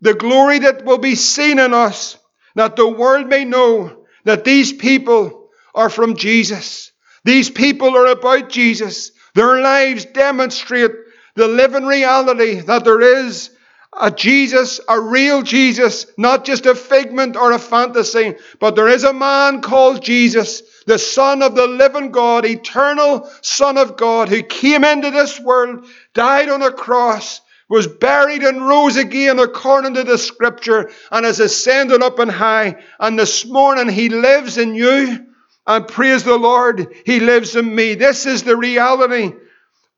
the 0.00 0.14
glory 0.14 0.60
that 0.60 0.84
will 0.84 0.98
be 0.98 1.14
seen 1.14 1.60
in 1.60 1.72
us, 1.72 2.18
that 2.56 2.74
the 2.74 2.88
world 2.88 3.28
may 3.28 3.44
know 3.44 4.04
that 4.24 4.42
these 4.42 4.72
people 4.72 5.41
are 5.74 5.90
from 5.90 6.16
Jesus. 6.16 6.92
These 7.24 7.50
people 7.50 7.96
are 7.96 8.06
about 8.06 8.48
Jesus. 8.48 9.12
Their 9.34 9.60
lives 9.60 10.04
demonstrate 10.04 10.92
the 11.34 11.48
living 11.48 11.86
reality 11.86 12.60
that 12.60 12.84
there 12.84 13.00
is 13.00 13.50
a 13.98 14.10
Jesus, 14.10 14.80
a 14.88 14.98
real 14.98 15.42
Jesus, 15.42 16.06
not 16.16 16.44
just 16.44 16.64
a 16.66 16.74
figment 16.74 17.36
or 17.36 17.52
a 17.52 17.58
fantasy, 17.58 18.34
but 18.58 18.74
there 18.74 18.88
is 18.88 19.04
a 19.04 19.12
man 19.12 19.60
called 19.60 20.02
Jesus, 20.02 20.62
the 20.86 20.98
Son 20.98 21.42
of 21.42 21.54
the 21.54 21.66
living 21.66 22.10
God, 22.10 22.46
eternal 22.46 23.30
Son 23.42 23.76
of 23.76 23.96
God, 23.96 24.28
who 24.28 24.42
came 24.42 24.84
into 24.84 25.10
this 25.10 25.38
world, 25.38 25.86
died 26.14 26.48
on 26.48 26.62
a 26.62 26.72
cross, 26.72 27.42
was 27.68 27.86
buried 27.86 28.42
and 28.42 28.66
rose 28.66 28.96
again 28.96 29.38
according 29.38 29.94
to 29.94 30.04
the 30.04 30.18
scripture, 30.18 30.90
and 31.10 31.26
is 31.26 31.40
ascended 31.40 32.02
up 32.02 32.18
on 32.18 32.28
high. 32.28 32.82
And 32.98 33.18
this 33.18 33.46
morning 33.46 33.88
he 33.88 34.08
lives 34.08 34.58
in 34.58 34.74
you. 34.74 35.26
And 35.66 35.86
praise 35.86 36.24
the 36.24 36.36
Lord, 36.36 36.94
he 37.06 37.20
lives 37.20 37.54
in 37.54 37.74
me. 37.74 37.94
This 37.94 38.26
is 38.26 38.42
the 38.42 38.56
reality 38.56 39.32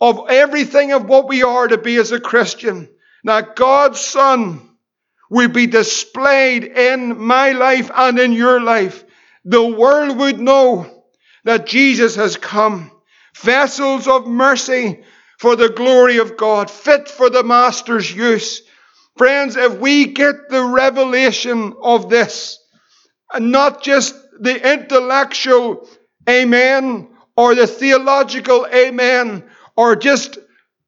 of 0.00 0.26
everything 0.28 0.92
of 0.92 1.06
what 1.06 1.28
we 1.28 1.42
are 1.42 1.68
to 1.68 1.78
be 1.78 1.96
as 1.96 2.12
a 2.12 2.20
Christian. 2.20 2.88
That 3.24 3.56
God's 3.56 4.00
Son 4.00 4.76
will 5.30 5.48
be 5.48 5.66
displayed 5.66 6.64
in 6.64 7.18
my 7.18 7.52
life 7.52 7.90
and 7.94 8.18
in 8.18 8.32
your 8.32 8.60
life. 8.60 9.04
The 9.44 9.66
world 9.66 10.18
would 10.18 10.38
know 10.38 11.04
that 11.44 11.66
Jesus 11.66 12.16
has 12.16 12.36
come. 12.36 12.90
Vessels 13.36 14.06
of 14.06 14.26
mercy 14.26 15.02
for 15.38 15.56
the 15.56 15.70
glory 15.70 16.18
of 16.18 16.36
God, 16.36 16.70
fit 16.70 17.08
for 17.08 17.30
the 17.30 17.42
Master's 17.42 18.14
use. 18.14 18.62
Friends, 19.16 19.56
if 19.56 19.78
we 19.78 20.06
get 20.06 20.48
the 20.48 20.64
revelation 20.64 21.74
of 21.82 22.08
this, 22.08 22.58
and 23.32 23.50
not 23.50 23.82
just 23.82 24.14
the 24.40 24.72
intellectual 24.72 25.88
amen 26.28 27.08
or 27.36 27.54
the 27.54 27.66
theological 27.66 28.66
amen 28.72 29.44
or 29.76 29.96
just 29.96 30.38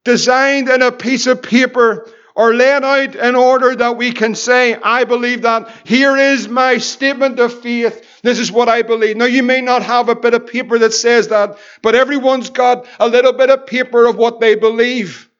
designed 0.05 0.69
in 0.69 0.83
a 0.83 0.93
piece 0.93 1.27
of 1.27 1.43
paper 1.43 2.09
or 2.37 2.55
laid 2.55 2.85
out 2.85 3.17
in 3.17 3.35
order 3.35 3.75
that 3.75 3.97
we 3.97 4.13
can 4.13 4.35
say, 4.35 4.75
I 4.75 5.05
believe 5.05 5.43
that. 5.43 5.75
Here 5.85 6.17
is 6.17 6.49
my 6.49 6.77
statement 6.79 7.41
of 7.41 7.63
faith. 7.63 8.05
This 8.23 8.39
is 8.39 8.53
what 8.53 8.69
I 8.69 8.83
believe. 8.83 9.17
Now, 9.17 9.25
you 9.25 9.43
may 9.43 9.63
not 9.63 9.83
have 9.83 10.11
a 10.11 10.15
bit 10.15 10.35
of 10.35 10.47
paper 10.47 10.79
that 10.79 10.93
says 10.93 11.29
that, 11.29 11.59
but 11.81 11.95
everyone's 11.95 12.51
got 12.51 12.87
a 13.01 13.09
little 13.09 13.33
bit 13.33 13.49
of 13.49 13.67
paper 13.67 14.05
of 14.05 14.17
what 14.17 14.39
they 14.39 14.55
believe. 14.55 15.31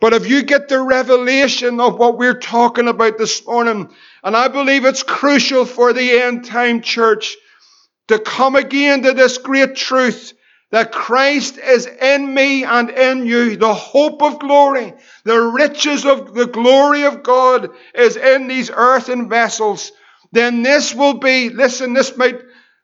But 0.00 0.14
if 0.14 0.28
you 0.28 0.42
get 0.42 0.68
the 0.68 0.80
revelation 0.80 1.80
of 1.80 1.98
what 1.98 2.16
we're 2.16 2.38
talking 2.38 2.88
about 2.88 3.18
this 3.18 3.44
morning, 3.46 3.90
and 4.24 4.36
I 4.36 4.48
believe 4.48 4.84
it's 4.84 5.02
crucial 5.02 5.66
for 5.66 5.92
the 5.92 6.22
end 6.22 6.46
time 6.46 6.80
church 6.80 7.36
to 8.08 8.18
come 8.18 8.56
again 8.56 9.02
to 9.02 9.12
this 9.12 9.38
great 9.38 9.76
truth 9.76 10.34
that 10.70 10.92
Christ 10.92 11.58
is 11.58 11.86
in 11.86 12.34
me 12.34 12.64
and 12.64 12.90
in 12.90 13.26
you, 13.26 13.56
the 13.56 13.72
hope 13.72 14.22
of 14.22 14.38
glory, 14.38 14.92
the 15.24 15.40
riches 15.40 16.04
of 16.04 16.34
the 16.34 16.46
glory 16.46 17.04
of 17.04 17.22
God 17.22 17.70
is 17.94 18.16
in 18.16 18.48
these 18.48 18.70
earthen 18.70 19.28
vessels, 19.28 19.92
then 20.32 20.62
this 20.62 20.94
will 20.94 21.14
be, 21.14 21.48
listen, 21.48 21.94
this 21.94 22.16
might 22.16 22.40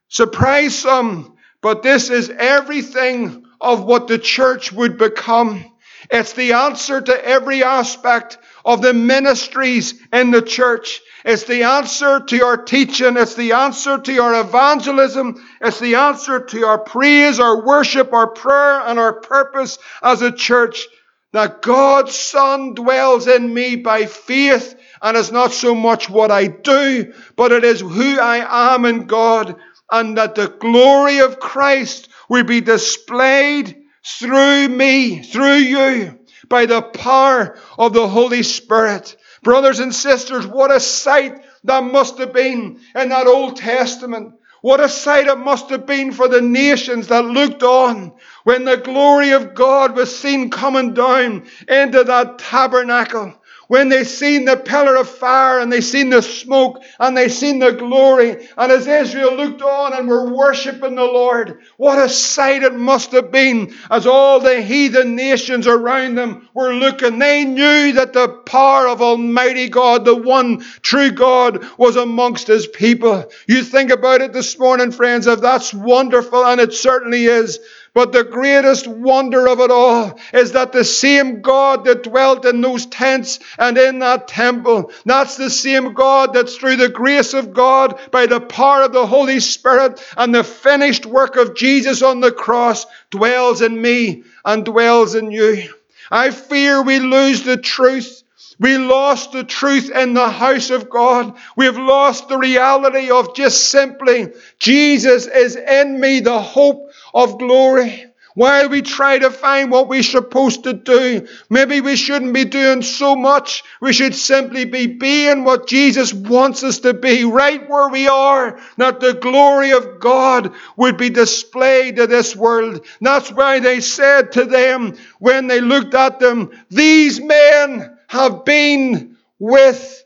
surprise 0.08 0.78
some, 0.78 1.36
but 1.60 1.82
this 1.82 2.08
is 2.08 2.30
everything 2.30 3.44
of 3.60 3.84
what 3.84 4.08
the 4.08 4.18
church 4.18 4.72
would 4.72 4.96
become. 4.96 5.64
It's 6.10 6.32
the 6.32 6.52
answer 6.54 7.00
to 7.00 7.26
every 7.26 7.64
aspect 7.64 8.38
of 8.64 8.82
the 8.82 8.94
ministries 8.94 9.94
in 10.12 10.30
the 10.30 10.42
church. 10.42 11.00
It's 11.24 11.44
the 11.44 11.64
answer 11.64 12.20
to 12.20 12.36
your 12.36 12.56
teaching. 12.56 13.16
It's 13.16 13.34
the 13.34 13.52
answer 13.52 13.98
to 13.98 14.12
your 14.12 14.40
evangelism. 14.40 15.44
It's 15.60 15.80
the 15.80 15.96
answer 15.96 16.40
to 16.40 16.64
our 16.66 16.78
praise, 16.78 17.40
our 17.40 17.64
worship, 17.64 18.12
our 18.12 18.28
prayer, 18.28 18.80
and 18.80 18.98
our 18.98 19.20
purpose 19.20 19.78
as 20.02 20.22
a 20.22 20.32
church. 20.32 20.86
That 21.32 21.62
God's 21.62 22.14
Son 22.14 22.74
dwells 22.74 23.26
in 23.26 23.52
me 23.52 23.74
by 23.74 24.06
faith, 24.06 24.76
and 25.02 25.16
it's 25.16 25.32
not 25.32 25.52
so 25.52 25.74
much 25.74 26.08
what 26.08 26.30
I 26.30 26.46
do, 26.46 27.12
but 27.34 27.50
it 27.50 27.64
is 27.64 27.80
who 27.80 28.20
I 28.20 28.74
am 28.74 28.84
in 28.84 29.06
God, 29.06 29.56
and 29.90 30.16
that 30.16 30.36
the 30.36 30.46
glory 30.46 31.18
of 31.18 31.40
Christ 31.40 32.08
will 32.28 32.44
be 32.44 32.60
displayed 32.60 33.76
through 34.04 34.68
me, 34.68 35.22
through 35.22 35.54
you, 35.54 36.18
by 36.48 36.66
the 36.66 36.82
power 36.82 37.58
of 37.78 37.92
the 37.92 38.08
Holy 38.08 38.42
Spirit. 38.42 39.16
Brothers 39.42 39.80
and 39.80 39.94
sisters, 39.94 40.46
what 40.46 40.70
a 40.70 40.80
sight 40.80 41.44
that 41.64 41.84
must 41.84 42.18
have 42.18 42.32
been 42.32 42.80
in 42.94 43.08
that 43.08 43.26
Old 43.26 43.56
Testament. 43.56 44.34
What 44.62 44.80
a 44.80 44.88
sight 44.88 45.26
it 45.26 45.36
must 45.36 45.68
have 45.68 45.84
been 45.84 46.12
for 46.12 46.26
the 46.26 46.40
nations 46.40 47.08
that 47.08 47.26
looked 47.26 47.62
on 47.62 48.14
when 48.44 48.64
the 48.64 48.78
glory 48.78 49.32
of 49.32 49.54
God 49.54 49.94
was 49.94 50.18
seen 50.18 50.48
coming 50.48 50.94
down 50.94 51.46
into 51.68 52.04
that 52.04 52.38
tabernacle 52.38 53.34
when 53.74 53.88
they 53.88 54.04
seen 54.04 54.44
the 54.44 54.56
pillar 54.56 54.94
of 54.94 55.08
fire 55.08 55.58
and 55.58 55.72
they 55.72 55.80
seen 55.80 56.08
the 56.08 56.22
smoke 56.22 56.80
and 57.00 57.16
they 57.16 57.28
seen 57.28 57.58
the 57.58 57.72
glory. 57.72 58.46
And 58.56 58.70
as 58.70 58.86
Israel 58.86 59.34
looked 59.34 59.62
on 59.62 59.92
and 59.92 60.06
were 60.06 60.32
worshiping 60.32 60.94
the 60.94 61.02
Lord, 61.02 61.58
what 61.76 61.98
a 61.98 62.08
sight 62.08 62.62
it 62.62 62.76
must 62.76 63.10
have 63.10 63.32
been 63.32 63.74
as 63.90 64.06
all 64.06 64.38
the 64.38 64.62
heathen 64.62 65.16
nations 65.16 65.66
around 65.66 66.14
them 66.14 66.48
were 66.54 66.72
looking. 66.72 67.18
They 67.18 67.44
knew 67.44 67.94
that 67.94 68.12
the 68.12 68.28
power 68.28 68.86
of 68.86 69.02
Almighty 69.02 69.68
God, 69.68 70.04
the 70.04 70.14
one 70.14 70.60
true 70.80 71.10
God, 71.10 71.66
was 71.76 71.96
amongst 71.96 72.46
his 72.46 72.68
people. 72.68 73.28
You 73.48 73.64
think 73.64 73.90
about 73.90 74.20
it 74.20 74.32
this 74.32 74.56
morning, 74.56 74.92
friends, 74.92 75.26
if 75.26 75.40
that's 75.40 75.74
wonderful, 75.74 76.46
and 76.46 76.60
it 76.60 76.74
certainly 76.74 77.24
is. 77.24 77.58
But 77.94 78.10
the 78.10 78.24
greatest 78.24 78.88
wonder 78.88 79.48
of 79.48 79.60
it 79.60 79.70
all 79.70 80.18
is 80.32 80.52
that 80.52 80.72
the 80.72 80.82
same 80.82 81.42
God 81.42 81.84
that 81.84 82.02
dwelt 82.02 82.44
in 82.44 82.60
those 82.60 82.86
tents 82.86 83.38
and 83.56 83.78
in 83.78 84.00
that 84.00 84.26
temple, 84.26 84.90
that's 85.06 85.36
the 85.36 85.48
same 85.48 85.94
God 85.94 86.32
that's 86.34 86.56
through 86.56 86.76
the 86.76 86.88
grace 86.88 87.34
of 87.34 87.54
God, 87.54 88.00
by 88.10 88.26
the 88.26 88.40
power 88.40 88.82
of 88.82 88.92
the 88.92 89.06
Holy 89.06 89.38
Spirit 89.38 90.04
and 90.16 90.34
the 90.34 90.42
finished 90.42 91.06
work 91.06 91.36
of 91.36 91.54
Jesus 91.54 92.02
on 92.02 92.18
the 92.18 92.32
cross, 92.32 92.84
dwells 93.10 93.62
in 93.62 93.80
me 93.80 94.24
and 94.44 94.64
dwells 94.64 95.14
in 95.14 95.30
you. 95.30 95.72
I 96.10 96.32
fear 96.32 96.82
we 96.82 96.98
lose 96.98 97.44
the 97.44 97.56
truth 97.56 98.24
we 98.58 98.78
lost 98.78 99.32
the 99.32 99.42
truth 99.42 99.90
in 99.90 100.14
the 100.14 100.28
house 100.28 100.70
of 100.70 100.88
God. 100.88 101.36
We've 101.56 101.76
lost 101.76 102.28
the 102.28 102.38
reality 102.38 103.10
of 103.10 103.34
just 103.34 103.68
simply, 103.68 104.32
Jesus 104.58 105.26
is 105.26 105.56
in 105.56 105.98
me, 105.98 106.20
the 106.20 106.40
hope 106.40 106.92
of 107.14 107.38
glory. 107.38 108.06
While 108.34 108.68
we 108.68 108.82
try 108.82 109.16
to 109.16 109.30
find 109.30 109.70
what 109.70 109.86
we're 109.86 110.02
supposed 110.02 110.64
to 110.64 110.72
do, 110.72 111.28
maybe 111.48 111.80
we 111.80 111.94
shouldn't 111.94 112.34
be 112.34 112.44
doing 112.44 112.82
so 112.82 113.14
much. 113.14 113.62
We 113.80 113.92
should 113.92 114.16
simply 114.16 114.64
be 114.64 114.88
being 114.88 115.44
what 115.44 115.68
Jesus 115.68 116.12
wants 116.12 116.64
us 116.64 116.80
to 116.80 116.94
be, 116.94 117.24
right 117.24 117.70
where 117.70 117.88
we 117.88 118.08
are, 118.08 118.58
that 118.76 118.98
the 118.98 119.14
glory 119.14 119.70
of 119.70 120.00
God 120.00 120.52
would 120.76 120.96
be 120.96 121.10
displayed 121.10 121.94
to 121.96 122.08
this 122.08 122.34
world. 122.34 122.84
That's 123.00 123.30
why 123.30 123.60
they 123.60 123.80
said 123.80 124.32
to 124.32 124.46
them 124.46 124.96
when 125.20 125.46
they 125.46 125.60
looked 125.60 125.94
at 125.94 126.18
them, 126.18 126.50
these 126.70 127.20
men 127.20 127.96
have 128.08 128.44
been 128.44 129.16
with 129.38 130.04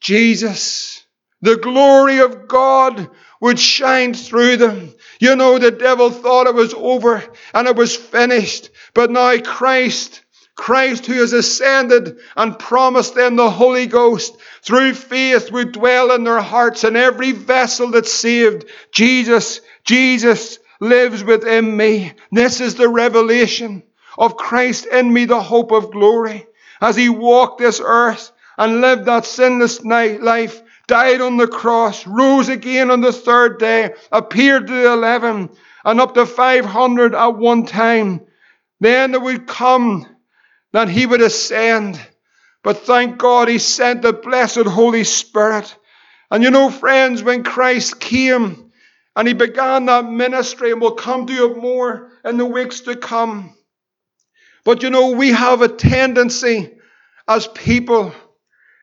Jesus. 0.00 1.02
The 1.40 1.56
glory 1.56 2.18
of 2.18 2.46
God 2.46 3.08
would 3.40 3.58
shine 3.58 4.12
through 4.12 4.58
them. 4.58 4.92
You 5.20 5.36
know, 5.36 5.58
the 5.58 5.70
devil 5.70 6.10
thought 6.10 6.46
it 6.46 6.54
was 6.54 6.72
over 6.72 7.22
and 7.52 7.68
it 7.68 7.76
was 7.76 7.94
finished. 7.94 8.70
But 8.94 9.10
now 9.10 9.38
Christ, 9.38 10.22
Christ 10.56 11.04
who 11.04 11.12
has 11.12 11.34
ascended 11.34 12.18
and 12.34 12.58
promised 12.58 13.14
them 13.14 13.36
the 13.36 13.50
Holy 13.50 13.86
Ghost 13.86 14.34
through 14.62 14.94
faith 14.94 15.52
would 15.52 15.72
dwell 15.72 16.10
in 16.12 16.24
their 16.24 16.40
hearts 16.40 16.84
and 16.84 16.96
every 16.96 17.32
vessel 17.32 17.90
that's 17.90 18.10
saved. 18.10 18.64
Jesus, 18.92 19.60
Jesus 19.84 20.58
lives 20.80 21.22
within 21.22 21.76
me. 21.76 22.14
This 22.32 22.62
is 22.62 22.76
the 22.76 22.88
revelation 22.88 23.82
of 24.16 24.38
Christ 24.38 24.86
in 24.86 25.12
me, 25.12 25.26
the 25.26 25.42
hope 25.42 25.70
of 25.70 25.92
glory. 25.92 26.46
As 26.80 26.96
he 26.96 27.10
walked 27.10 27.58
this 27.58 27.78
earth 27.84 28.32
and 28.56 28.80
lived 28.80 29.04
that 29.04 29.26
sinless 29.26 29.84
life, 29.84 30.62
died 30.90 31.20
on 31.20 31.36
the 31.36 31.46
cross, 31.46 32.04
rose 32.04 32.48
again 32.48 32.90
on 32.90 33.00
the 33.00 33.12
third 33.12 33.60
day, 33.60 33.94
appeared 34.10 34.66
to 34.66 34.72
the 34.72 34.92
eleven 34.92 35.48
and 35.84 36.00
up 36.00 36.14
to 36.14 36.26
500 36.26 37.14
at 37.14 37.36
one 37.36 37.64
time. 37.64 38.20
Then 38.80 39.14
it 39.14 39.22
would 39.22 39.46
come 39.46 40.04
that 40.72 40.88
he 40.88 41.06
would 41.06 41.22
ascend. 41.22 42.00
But 42.64 42.78
thank 42.78 43.18
God 43.18 43.46
he 43.46 43.58
sent 43.58 44.02
the 44.02 44.12
blessed 44.12 44.66
Holy 44.66 45.04
Spirit. 45.04 45.76
And 46.28 46.42
you 46.42 46.50
know, 46.50 46.70
friends, 46.70 47.22
when 47.22 47.44
Christ 47.44 48.00
came 48.00 48.72
and 49.14 49.28
he 49.28 49.34
began 49.34 49.86
that 49.86 50.10
ministry, 50.10 50.72
and 50.72 50.80
we'll 50.80 50.96
come 50.96 51.24
to 51.26 51.52
it 51.52 51.56
more 51.56 52.10
in 52.24 52.36
the 52.36 52.44
weeks 52.44 52.80
to 52.80 52.96
come. 52.96 53.56
But 54.64 54.82
you 54.82 54.90
know, 54.90 55.12
we 55.12 55.30
have 55.30 55.62
a 55.62 55.68
tendency 55.68 56.72
as 57.28 57.46
people 57.46 58.12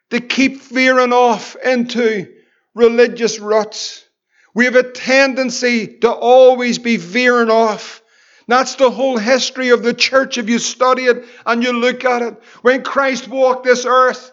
to 0.10 0.20
keep 0.20 0.62
veering 0.62 1.14
off 1.14 1.56
into 1.64 2.34
religious 2.74 3.40
ruts. 3.40 4.06
We 4.54 4.66
have 4.66 4.76
a 4.76 4.92
tendency 4.92 5.88
to 6.00 6.12
always 6.12 6.80
be 6.80 6.98
veering 6.98 7.50
off. 7.50 8.02
That's 8.48 8.76
the 8.76 8.90
whole 8.90 9.18
history 9.18 9.70
of 9.70 9.84
the 9.84 9.94
church 9.94 10.38
if 10.38 10.50
you 10.50 10.58
study 10.58 11.04
it 11.04 11.26
and 11.46 11.62
you 11.64 11.74
look 11.74 12.06
at 12.06 12.22
it. 12.22 12.42
When 12.62 12.82
Christ 12.84 13.28
walked 13.28 13.66
this 13.66 13.86
earth, 13.86 14.32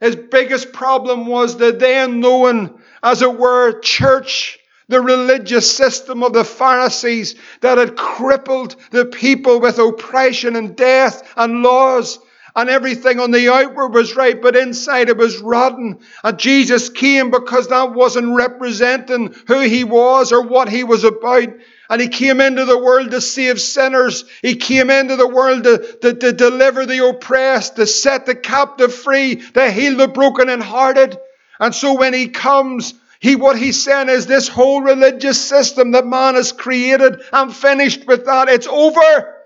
his 0.00 0.16
biggest 0.16 0.72
problem 0.72 1.26
was 1.26 1.56
the 1.56 1.70
then 1.72 2.20
known, 2.20 2.80
as 3.02 3.22
it 3.22 3.38
were, 3.38 3.78
church, 3.80 4.58
the 4.88 5.00
religious 5.00 5.70
system 5.70 6.22
of 6.22 6.32
the 6.32 6.44
Pharisees 6.44 7.36
that 7.60 7.78
had 7.78 7.96
crippled 7.96 8.74
the 8.90 9.04
people 9.04 9.60
with 9.60 9.78
oppression 9.78 10.56
and 10.56 10.74
death 10.74 11.22
and 11.36 11.62
laws 11.62 12.18
and 12.54 12.68
everything 12.68 13.18
on 13.18 13.30
the 13.30 13.52
outward 13.52 13.94
was 13.94 14.14
right, 14.14 14.40
but 14.40 14.56
inside 14.56 15.08
it 15.08 15.16
was 15.16 15.38
rotten. 15.38 16.00
And 16.22 16.38
Jesus 16.38 16.90
came 16.90 17.30
because 17.30 17.68
that 17.68 17.92
wasn't 17.92 18.36
representing 18.36 19.34
who 19.46 19.60
he 19.60 19.84
was 19.84 20.32
or 20.32 20.42
what 20.42 20.68
he 20.68 20.84
was 20.84 21.04
about. 21.04 21.48
And 21.88 22.00
he 22.00 22.08
came 22.08 22.40
into 22.40 22.64
the 22.64 22.78
world 22.78 23.10
to 23.10 23.20
save 23.20 23.60
sinners. 23.60 24.24
He 24.42 24.56
came 24.56 24.90
into 24.90 25.16
the 25.16 25.28
world 25.28 25.64
to, 25.64 25.98
to, 26.02 26.14
to 26.14 26.32
deliver 26.32 26.86
the 26.86 27.06
oppressed, 27.06 27.76
to 27.76 27.86
set 27.86 28.26
the 28.26 28.34
captive 28.34 28.94
free, 28.94 29.36
to 29.36 29.70
heal 29.70 29.96
the 29.96 30.08
broken 30.08 30.48
and 30.48 30.62
hearted. 30.62 31.18
And 31.58 31.74
so 31.74 31.94
when 31.94 32.12
he 32.12 32.28
comes, 32.28 32.94
he 33.20 33.36
what 33.36 33.58
he's 33.58 33.82
saying 33.82 34.08
is 34.08 34.26
this 34.26 34.48
whole 34.48 34.82
religious 34.82 35.40
system 35.40 35.92
that 35.92 36.06
man 36.06 36.34
has 36.34 36.52
created, 36.52 37.22
I'm 37.32 37.50
finished 37.50 38.06
with 38.06 38.26
that. 38.26 38.48
It's 38.48 38.66
over. 38.66 39.41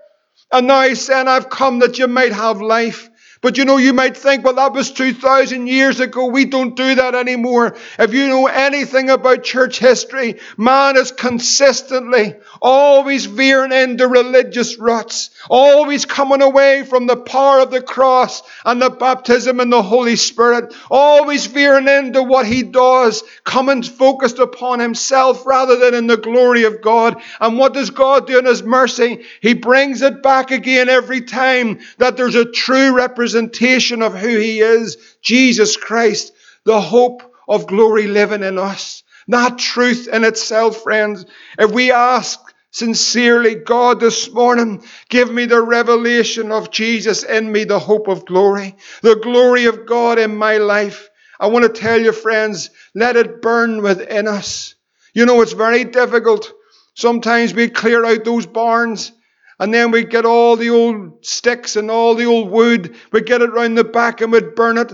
And 0.51 0.67
now 0.67 0.83
he's 0.87 1.05
saying, 1.05 1.27
I've 1.27 1.49
come 1.49 1.79
that 1.79 1.99
you 1.99 2.07
might 2.07 2.33
have 2.33 2.61
life. 2.61 3.09
But 3.47 3.57
you 3.57 3.63
know, 3.63 3.77
you 3.77 3.93
might 3.93 4.17
think, 4.17 4.43
well, 4.43 4.55
that 4.55 4.73
was 4.73 4.91
2,000 4.91 5.67
years 5.67 6.01
ago. 6.01 6.25
We 6.25 6.43
don't 6.43 6.75
do 6.75 6.95
that 6.95 7.15
anymore. 7.15 7.77
If 7.97 8.13
you 8.13 8.27
know 8.27 8.47
anything 8.47 9.09
about 9.09 9.45
church 9.45 9.79
history, 9.79 10.41
man 10.57 10.97
is 10.97 11.13
consistently 11.13 12.35
always 12.61 13.25
veering 13.25 13.71
into 13.71 14.09
religious 14.09 14.77
ruts, 14.77 15.29
always 15.49 16.03
coming 16.03 16.41
away 16.41 16.83
from 16.83 17.07
the 17.07 17.15
power 17.15 17.61
of 17.61 17.71
the 17.71 17.81
cross 17.81 18.43
and 18.65 18.81
the 18.81 18.89
baptism 18.89 19.61
in 19.61 19.69
the 19.69 19.81
Holy 19.81 20.17
Spirit, 20.17 20.75
always 20.91 21.45
veering 21.45 21.87
into 21.87 22.23
what 22.23 22.45
he 22.45 22.63
does, 22.63 23.23
coming 23.45 23.81
focused 23.81 24.39
upon 24.39 24.81
himself 24.81 25.45
rather 25.45 25.77
than 25.77 25.93
in 25.93 26.07
the 26.07 26.17
glory 26.17 26.65
of 26.65 26.81
God. 26.81 27.21
And 27.39 27.57
what 27.57 27.73
does 27.73 27.91
God 27.91 28.27
do 28.27 28.39
in 28.39 28.45
his 28.45 28.63
mercy? 28.63 29.23
He 29.39 29.53
brings 29.53 30.01
it 30.01 30.21
back 30.21 30.51
again 30.51 30.89
every 30.89 31.21
time 31.21 31.79
that 31.97 32.17
there's 32.17 32.35
a 32.35 32.51
true 32.51 32.93
representation 32.93 33.36
representation 33.37 34.01
of 34.01 34.15
who 34.15 34.37
He 34.37 34.59
is, 34.61 34.97
Jesus 35.21 35.77
Christ, 35.77 36.33
the 36.65 36.81
hope 36.81 37.21
of 37.47 37.67
glory 37.67 38.07
living 38.07 38.43
in 38.43 38.57
us. 38.57 39.03
Not 39.27 39.59
truth 39.59 40.07
in 40.07 40.23
itself, 40.23 40.81
friends. 40.81 41.25
If 41.59 41.71
we 41.71 41.91
ask 41.91 42.39
sincerely, 42.71 43.55
God, 43.55 43.99
this 43.99 44.31
morning, 44.31 44.83
give 45.09 45.31
me 45.31 45.45
the 45.45 45.61
revelation 45.61 46.51
of 46.51 46.71
Jesus 46.71 47.23
in 47.23 47.51
me, 47.51 47.63
the 47.63 47.79
hope 47.79 48.07
of 48.07 48.25
glory, 48.25 48.75
the 49.01 49.15
glory 49.15 49.65
of 49.65 49.85
God 49.85 50.17
in 50.17 50.35
my 50.35 50.57
life. 50.57 51.09
I 51.39 51.47
want 51.47 51.63
to 51.63 51.81
tell 51.81 52.01
you, 52.01 52.11
friends, 52.11 52.71
let 52.95 53.15
it 53.15 53.41
burn 53.41 53.83
within 53.83 54.27
us. 54.27 54.75
You 55.13 55.25
know, 55.25 55.41
it's 55.41 55.53
very 55.53 55.83
difficult. 55.83 56.51
Sometimes 56.95 57.53
we 57.53 57.69
clear 57.69 58.03
out 58.03 58.25
those 58.25 58.47
barns 58.47 59.11
and 59.59 59.73
then 59.73 59.91
we'd 59.91 60.09
get 60.09 60.25
all 60.25 60.55
the 60.55 60.69
old 60.69 61.25
sticks 61.25 61.75
and 61.75 61.89
all 61.89 62.15
the 62.15 62.25
old 62.25 62.49
wood, 62.49 62.95
we'd 63.11 63.25
get 63.25 63.41
it 63.41 63.51
round 63.51 63.77
the 63.77 63.83
back 63.83 64.21
and 64.21 64.31
we'd 64.31 64.55
burn 64.55 64.77
it. 64.77 64.93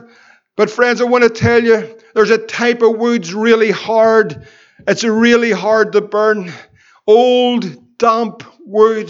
But 0.56 0.70
friends, 0.70 1.02
I 1.02 1.06
want 1.06 1.24
to 1.24 1.30
tell 1.30 1.64
you, 1.64 1.98
there's 2.14 2.30
a 2.30 2.38
type 2.38 2.82
of 2.82 2.98
wood's 2.98 3.34
really 3.34 3.72
hard. 3.72 4.48
It's 4.88 5.04
really 5.04 5.52
hard 5.52 5.94
to 5.94 6.02
burn. 6.02 6.54
Old, 7.08 7.98
damp 7.98 8.44
wood. 8.60 9.10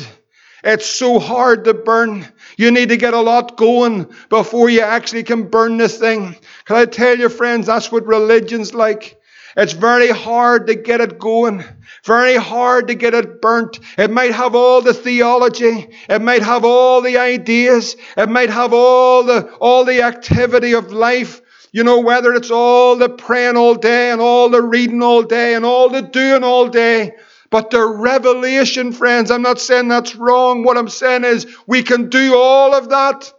It's 0.63 0.85
so 0.85 1.19
hard 1.19 1.65
to 1.65 1.73
burn. 1.73 2.25
You 2.57 2.71
need 2.71 2.89
to 2.89 2.97
get 2.97 3.13
a 3.13 3.19
lot 3.19 3.57
going 3.57 4.09
before 4.29 4.69
you 4.69 4.79
actually 4.81 5.23
can 5.23 5.49
burn 5.49 5.77
this 5.77 5.97
thing. 5.97 6.37
Can 6.63 6.77
I 6.77 6.85
tell 6.85 7.17
you, 7.17 7.27
friends, 7.27 7.67
that's 7.67 7.91
what 7.91 8.07
religion's 8.07 8.73
like. 8.73 9.19
It's 9.57 9.73
very 9.73 10.09
hard 10.09 10.67
to 10.67 10.75
get 10.75 11.01
it 11.01 11.19
going. 11.19 11.65
Very 12.05 12.35
hard 12.35 12.87
to 12.89 12.95
get 12.95 13.13
it 13.13 13.41
burnt. 13.41 13.79
It 13.97 14.11
might 14.11 14.33
have 14.33 14.55
all 14.55 14.81
the 14.81 14.93
theology. 14.93 15.87
It 16.09 16.21
might 16.21 16.43
have 16.43 16.65
all 16.65 17.01
the 17.01 17.17
ideas. 17.17 17.95
It 18.17 18.27
might 18.27 18.49
have 18.49 18.73
all 18.73 19.23
the, 19.23 19.49
all 19.55 19.85
the 19.85 20.01
activity 20.01 20.73
of 20.73 20.91
life. 20.91 21.41
You 21.71 21.83
know, 21.85 22.01
whether 22.01 22.33
it's 22.33 22.51
all 22.51 22.97
the 22.97 23.09
praying 23.09 23.55
all 23.55 23.75
day 23.75 24.11
and 24.11 24.19
all 24.19 24.49
the 24.49 24.61
reading 24.61 25.01
all 25.01 25.23
day 25.23 25.55
and 25.55 25.63
all 25.63 25.89
the 25.89 26.01
doing 26.01 26.43
all 26.43 26.67
day. 26.67 27.13
But 27.49 27.69
the 27.69 27.85
revelation, 27.85 28.91
friends, 28.91 29.31
I'm 29.31 29.41
not 29.41 29.61
saying 29.61 29.87
that's 29.87 30.15
wrong. 30.15 30.63
What 30.63 30.77
I'm 30.77 30.89
saying 30.89 31.23
is 31.23 31.47
we 31.67 31.83
can 31.83 32.09
do 32.09 32.35
all 32.35 32.75
of 32.75 32.89
that, 32.89 33.31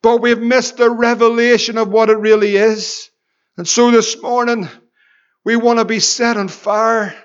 but 0.00 0.20
we've 0.20 0.40
missed 0.40 0.76
the 0.76 0.90
revelation 0.90 1.76
of 1.76 1.88
what 1.88 2.08
it 2.08 2.18
really 2.18 2.56
is. 2.56 3.10
And 3.56 3.66
so 3.66 3.90
this 3.90 4.20
morning, 4.22 4.68
we 5.44 5.56
want 5.56 5.80
to 5.80 5.84
be 5.84 6.00
set 6.00 6.36
on 6.36 6.48
fire 6.48 7.16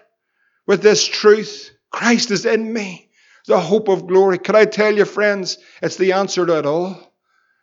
with 0.68 0.82
this 0.84 1.06
truth. 1.06 1.72
Christ 1.90 2.30
is 2.30 2.46
in 2.46 2.72
me, 2.72 3.10
the 3.48 3.60
hope 3.60 3.88
of 3.88 4.06
glory. 4.06 4.38
Could 4.38 4.56
I 4.56 4.66
tell 4.66 4.96
you, 4.96 5.06
friends, 5.06 5.58
it's 5.82 5.96
the 5.96 6.12
answer 6.12 6.46
to 6.46 6.60
it 6.60 6.66
all. 6.66 7.02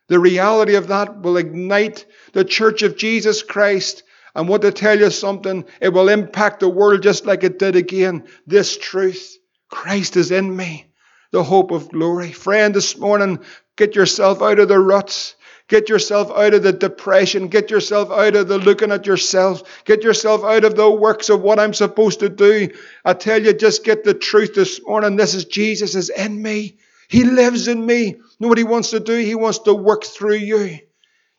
The 0.08 0.18
reality 0.18 0.74
of 0.74 0.88
that 0.88 1.20
will 1.20 1.36
ignite 1.36 2.06
the 2.32 2.44
church 2.44 2.82
of 2.82 2.96
Jesus 2.96 3.42
Christ. 3.42 4.02
And 4.34 4.48
want 4.48 4.62
to 4.62 4.72
tell 4.72 4.98
you 4.98 5.10
something, 5.10 5.64
it 5.80 5.90
will 5.90 6.08
impact 6.08 6.60
the 6.60 6.68
world 6.68 7.02
just 7.02 7.24
like 7.24 7.44
it 7.44 7.58
did 7.58 7.76
again. 7.76 8.24
This 8.46 8.76
truth 8.76 9.38
Christ 9.70 10.16
is 10.16 10.30
in 10.30 10.54
me, 10.54 10.86
the 11.30 11.42
hope 11.42 11.70
of 11.70 11.90
glory. 11.90 12.32
Friend, 12.32 12.74
this 12.74 12.98
morning, 12.98 13.40
get 13.76 13.94
yourself 13.94 14.42
out 14.42 14.58
of 14.58 14.68
the 14.68 14.78
ruts. 14.78 15.36
Get 15.68 15.88
yourself 15.88 16.30
out 16.30 16.52
of 16.52 16.62
the 16.62 16.72
depression. 16.72 17.48
Get 17.48 17.70
yourself 17.70 18.10
out 18.10 18.36
of 18.36 18.48
the 18.48 18.58
looking 18.58 18.92
at 18.92 19.06
yourself. 19.06 19.62
Get 19.84 20.02
yourself 20.04 20.44
out 20.44 20.64
of 20.64 20.76
the 20.76 20.90
works 20.90 21.30
of 21.30 21.40
what 21.40 21.58
I'm 21.58 21.72
supposed 21.72 22.20
to 22.20 22.28
do. 22.28 22.68
I 23.04 23.14
tell 23.14 23.42
you, 23.42 23.54
just 23.54 23.82
get 23.82 24.04
the 24.04 24.12
truth 24.12 24.54
this 24.54 24.80
morning. 24.84 25.16
This 25.16 25.34
is 25.34 25.46
Jesus 25.46 25.94
is 25.94 26.10
in 26.10 26.40
me. 26.42 26.76
He 27.08 27.24
lives 27.24 27.66
in 27.66 27.84
me. 27.84 28.16
Know 28.38 28.48
what 28.48 28.58
he 28.58 28.64
wants 28.64 28.90
to 28.90 29.00
do? 29.00 29.16
He 29.16 29.34
wants 29.34 29.60
to 29.60 29.74
work 29.74 30.04
through 30.04 30.36
you. 30.36 30.80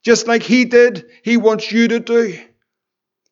Just 0.03 0.27
like 0.27 0.41
he 0.41 0.65
did, 0.65 1.05
he 1.23 1.37
wants 1.37 1.71
you 1.71 1.87
to 1.89 1.99
do. 1.99 2.39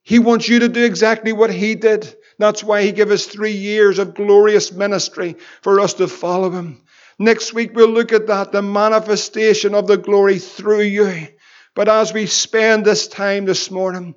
He 0.04 0.20
wants 0.20 0.48
you 0.48 0.60
to 0.60 0.70
do 0.70 0.84
exactly 0.84 1.34
what 1.34 1.52
he 1.52 1.76
did. 1.76 2.16
That's 2.38 2.64
why 2.64 2.84
he 2.84 2.92
gave 2.92 3.10
us 3.10 3.26
three 3.26 3.52
years 3.52 4.00
of 4.00 4.16
glorious 4.16 4.72
ministry 4.72 5.38
for 5.62 5.80
us 5.80 5.96
to 5.96 6.08
follow 6.08 6.52
him. 6.52 6.83
Next 7.20 7.54
week 7.54 7.72
we'll 7.76 7.90
look 7.90 8.12
at 8.12 8.28
that, 8.28 8.52
the 8.52 8.62
manifestation 8.62 9.76
of 9.76 9.88
the 9.88 9.98
glory 9.98 10.40
through 10.40 10.82
you. 10.82 11.28
But 11.76 11.90
as 11.90 12.14
we 12.14 12.26
spend 12.26 12.86
this 12.86 13.08
time 13.08 13.46
this 13.46 13.72
morning, 13.72 14.16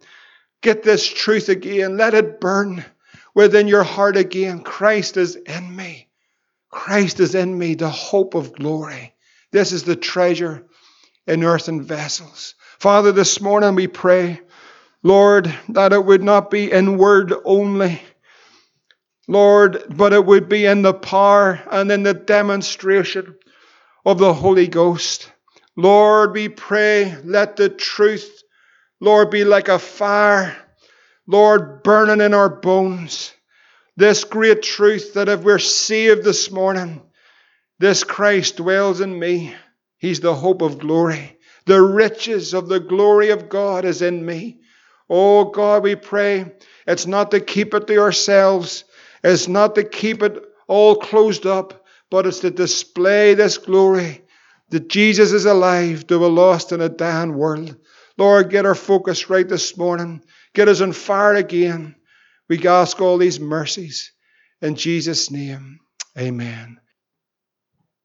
get 0.62 0.82
this 0.82 1.06
truth 1.06 1.48
again. 1.48 1.96
Let 1.96 2.14
it 2.14 2.40
burn 2.40 2.84
within 3.34 3.68
your 3.68 3.82
heart 3.82 4.16
again. 4.16 4.62
Christ 4.62 5.16
is 5.16 5.36
in 5.36 5.74
me. 5.74 6.08
Christ 6.70 7.20
is 7.20 7.34
in 7.34 7.56
me, 7.56 7.74
the 7.74 7.88
hope 7.88 8.34
of 8.34 8.52
glory. 8.52 9.14
This 9.52 9.72
is 9.72 9.84
the 9.84 9.96
treasure 9.96 10.66
in 11.26 11.44
earthen 11.44 11.82
vessels. 11.82 12.54
Father, 12.78 13.12
this 13.12 13.40
morning 13.40 13.74
we 13.74 13.86
pray, 13.86 14.40
Lord, 15.02 15.54
that 15.70 15.92
it 15.92 16.04
would 16.04 16.22
not 16.22 16.50
be 16.50 16.70
in 16.70 16.98
word 16.98 17.32
only 17.44 18.02
Lord, 19.28 19.84
but 19.88 20.12
it 20.12 20.24
would 20.24 20.48
be 20.48 20.66
in 20.66 20.82
the 20.82 20.94
power 20.94 21.60
and 21.70 21.90
in 21.90 22.02
the 22.04 22.14
demonstration 22.14 23.36
of 24.04 24.18
the 24.18 24.32
Holy 24.32 24.68
Ghost. 24.68 25.30
Lord, 25.76 26.32
we 26.32 26.48
pray, 26.48 27.16
let 27.24 27.56
the 27.56 27.68
truth, 27.68 28.42
Lord, 29.00 29.30
be 29.30 29.44
like 29.44 29.68
a 29.68 29.78
fire, 29.78 30.56
Lord, 31.26 31.82
burning 31.82 32.24
in 32.24 32.34
our 32.34 32.48
bones. 32.48 33.32
This 33.96 34.24
great 34.24 34.62
truth 34.62 35.14
that 35.14 35.28
if 35.28 35.40
we're 35.40 35.58
saved 35.58 36.22
this 36.22 36.50
morning, 36.50 37.02
this 37.78 38.04
Christ 38.04 38.56
dwells 38.58 39.00
in 39.00 39.18
me. 39.18 39.54
He's 39.98 40.20
the 40.20 40.34
hope 40.34 40.62
of 40.62 40.78
glory. 40.78 41.36
The 41.66 41.82
riches 41.82 42.54
of 42.54 42.68
the 42.68 42.80
glory 42.80 43.30
of 43.30 43.48
God 43.48 43.84
is 43.84 44.02
in 44.02 44.24
me. 44.24 44.60
Oh 45.10 45.46
God, 45.46 45.82
we 45.82 45.96
pray 45.96 46.52
it's 46.86 47.06
not 47.06 47.32
to 47.32 47.40
keep 47.40 47.74
it 47.74 47.86
to 47.86 47.98
ourselves, 47.98 48.84
is 49.26 49.48
not 49.48 49.74
to 49.74 49.84
keep 49.84 50.22
it 50.22 50.42
all 50.68 50.96
closed 50.96 51.46
up, 51.46 51.84
but 52.10 52.26
it's 52.26 52.40
to 52.40 52.50
display 52.50 53.34
this 53.34 53.58
glory 53.58 54.22
that 54.70 54.88
Jesus 54.88 55.32
is 55.32 55.44
alive 55.44 56.06
to 56.06 56.24
a 56.24 56.28
lost 56.28 56.72
and 56.72 56.82
a 56.82 56.88
dying 56.88 57.34
world. 57.34 57.76
Lord, 58.18 58.50
get 58.50 58.66
our 58.66 58.74
focus 58.74 59.28
right 59.28 59.48
this 59.48 59.76
morning. 59.76 60.22
Get 60.54 60.68
us 60.68 60.80
on 60.80 60.92
fire 60.92 61.34
again. 61.34 61.96
We 62.48 62.66
ask 62.66 63.00
all 63.00 63.18
these 63.18 63.40
mercies 63.40 64.12
in 64.62 64.74
Jesus' 64.76 65.30
name. 65.30 65.80
Amen. 66.18 66.78